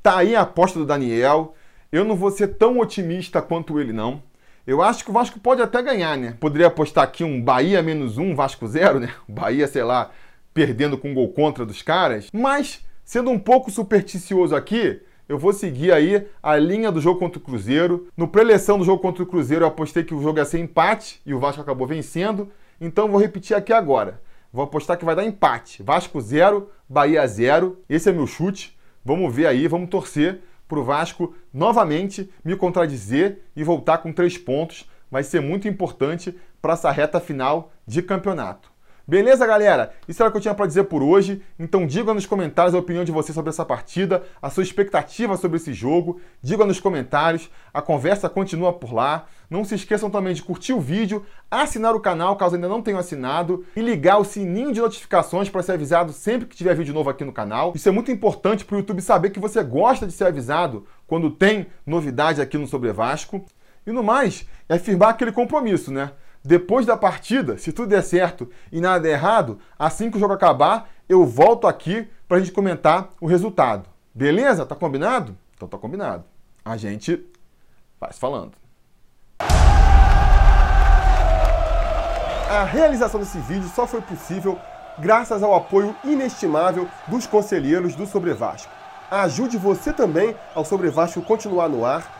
Tá 0.02 0.18
aí 0.18 0.34
a 0.34 0.40
aposta 0.40 0.80
do 0.80 0.84
Daniel. 0.84 1.54
Eu 1.92 2.04
não 2.04 2.16
vou 2.16 2.32
ser 2.32 2.48
tão 2.58 2.80
otimista 2.80 3.40
quanto 3.40 3.78
ele, 3.78 3.92
não. 3.92 4.20
Eu 4.66 4.82
acho 4.82 5.04
que 5.04 5.10
o 5.10 5.12
Vasco 5.12 5.38
pode 5.38 5.62
até 5.62 5.80
ganhar, 5.80 6.18
né? 6.18 6.36
Poderia 6.40 6.66
apostar 6.66 7.04
aqui 7.04 7.22
um 7.22 7.40
Bahia 7.40 7.80
menos 7.82 8.18
um, 8.18 8.34
Vasco 8.34 8.66
zero, 8.66 8.98
né? 8.98 9.10
Bahia, 9.28 9.68
sei 9.68 9.84
lá, 9.84 10.10
perdendo 10.52 10.98
com 10.98 11.14
gol 11.14 11.32
contra 11.32 11.64
dos 11.64 11.82
caras. 11.82 12.28
Mas, 12.32 12.84
sendo 13.04 13.30
um 13.30 13.38
pouco 13.38 13.70
supersticioso 13.70 14.56
aqui, 14.56 15.00
eu 15.30 15.38
vou 15.38 15.52
seguir 15.52 15.92
aí 15.92 16.26
a 16.42 16.56
linha 16.56 16.90
do 16.90 17.00
jogo 17.00 17.20
contra 17.20 17.38
o 17.38 17.40
Cruzeiro. 17.40 18.08
No 18.16 18.26
preleção 18.26 18.76
do 18.76 18.84
jogo 18.84 19.00
contra 19.00 19.22
o 19.22 19.26
Cruzeiro, 19.26 19.62
eu 19.64 19.68
apostei 19.68 20.02
que 20.02 20.12
o 20.12 20.20
jogo 20.20 20.40
ia 20.40 20.44
ser 20.44 20.58
empate 20.58 21.22
e 21.24 21.32
o 21.32 21.38
Vasco 21.38 21.62
acabou 21.62 21.86
vencendo. 21.86 22.50
Então, 22.80 23.08
vou 23.08 23.20
repetir 23.20 23.56
aqui 23.56 23.72
agora. 23.72 24.20
Vou 24.52 24.64
apostar 24.64 24.98
que 24.98 25.04
vai 25.04 25.14
dar 25.14 25.24
empate. 25.24 25.84
Vasco 25.84 26.20
0, 26.20 26.68
Bahia 26.88 27.24
0. 27.24 27.78
Esse 27.88 28.10
é 28.10 28.12
meu 28.12 28.26
chute. 28.26 28.76
Vamos 29.04 29.32
ver 29.32 29.46
aí, 29.46 29.68
vamos 29.68 29.88
torcer 29.88 30.40
para 30.66 30.80
o 30.80 30.82
Vasco 30.82 31.32
novamente 31.54 32.28
me 32.44 32.56
contradizer 32.56 33.38
e 33.54 33.62
voltar 33.62 33.98
com 33.98 34.12
três 34.12 34.36
pontos. 34.36 34.90
Vai 35.08 35.22
ser 35.22 35.40
muito 35.40 35.68
importante 35.68 36.36
para 36.60 36.72
essa 36.72 36.90
reta 36.90 37.20
final 37.20 37.72
de 37.86 38.02
campeonato. 38.02 38.72
Beleza, 39.10 39.44
galera? 39.44 39.92
Isso 40.06 40.22
era 40.22 40.28
o 40.28 40.30
que 40.30 40.38
eu 40.38 40.40
tinha 40.40 40.54
para 40.54 40.66
dizer 40.66 40.84
por 40.84 41.02
hoje. 41.02 41.42
Então 41.58 41.84
diga 41.84 42.14
nos 42.14 42.26
comentários 42.26 42.76
a 42.76 42.78
opinião 42.78 43.02
de 43.02 43.10
vocês 43.10 43.34
sobre 43.34 43.50
essa 43.50 43.64
partida, 43.64 44.22
a 44.40 44.48
sua 44.50 44.62
expectativa 44.62 45.36
sobre 45.36 45.56
esse 45.56 45.72
jogo. 45.72 46.20
Diga 46.40 46.64
nos 46.64 46.78
comentários. 46.78 47.50
A 47.74 47.82
conversa 47.82 48.28
continua 48.28 48.72
por 48.72 48.94
lá. 48.94 49.26
Não 49.50 49.64
se 49.64 49.74
esqueçam 49.74 50.10
também 50.10 50.32
de 50.32 50.44
curtir 50.44 50.74
o 50.74 50.78
vídeo, 50.78 51.26
assinar 51.50 51.92
o 51.96 51.98
canal 51.98 52.36
caso 52.36 52.54
ainda 52.54 52.68
não 52.68 52.80
tenham 52.80 53.00
assinado 53.00 53.66
e 53.74 53.80
ligar 53.80 54.18
o 54.18 54.24
sininho 54.24 54.72
de 54.72 54.80
notificações 54.80 55.48
para 55.48 55.64
ser 55.64 55.72
avisado 55.72 56.12
sempre 56.12 56.46
que 56.46 56.54
tiver 56.54 56.76
vídeo 56.76 56.94
novo 56.94 57.10
aqui 57.10 57.24
no 57.24 57.32
canal. 57.32 57.72
Isso 57.74 57.88
é 57.88 57.92
muito 57.92 58.12
importante 58.12 58.64
para 58.64 58.76
o 58.76 58.78
YouTube 58.78 59.02
saber 59.02 59.30
que 59.30 59.40
você 59.40 59.60
gosta 59.64 60.06
de 60.06 60.12
ser 60.12 60.26
avisado 60.26 60.86
quando 61.08 61.32
tem 61.32 61.66
novidade 61.84 62.40
aqui 62.40 62.56
no 62.56 62.68
Sobre 62.68 62.92
Vasco. 62.92 63.44
E 63.84 63.90
no 63.90 64.04
mais, 64.04 64.46
é 64.68 64.78
firmar 64.78 65.08
aquele 65.08 65.32
compromisso, 65.32 65.90
né? 65.90 66.12
Depois 66.42 66.86
da 66.86 66.96
partida, 66.96 67.58
se 67.58 67.70
tudo 67.70 67.90
der 67.90 68.02
certo 68.02 68.48
e 68.72 68.80
nada 68.80 69.00
der 69.00 69.12
errado, 69.12 69.58
assim 69.78 70.10
que 70.10 70.16
o 70.16 70.20
jogo 70.20 70.32
acabar, 70.32 70.88
eu 71.06 71.26
volto 71.26 71.66
aqui 71.66 72.08
para 72.26 72.38
a 72.38 72.40
gente 72.40 72.52
comentar 72.52 73.10
o 73.20 73.26
resultado. 73.26 73.86
Beleza? 74.14 74.64
Tá 74.64 74.74
combinado? 74.74 75.36
Então 75.54 75.68
tá 75.68 75.76
combinado. 75.76 76.24
A 76.64 76.78
gente 76.78 77.22
vai 78.00 78.12
falando. 78.12 78.52
A 82.48 82.64
realização 82.64 83.20
desse 83.20 83.38
vídeo 83.40 83.68
só 83.68 83.86
foi 83.86 84.00
possível 84.00 84.58
graças 84.98 85.42
ao 85.42 85.54
apoio 85.54 85.94
inestimável 86.02 86.88
dos 87.06 87.26
conselheiros 87.26 87.94
do 87.94 88.06
Sobre 88.06 88.32
Vasco. 88.32 88.72
Ajude 89.10 89.58
você 89.58 89.92
também 89.92 90.34
ao 90.54 90.64
Sobre 90.64 90.88
Vasco 90.88 91.20
continuar 91.20 91.68
no 91.68 91.84
ar 91.84 92.19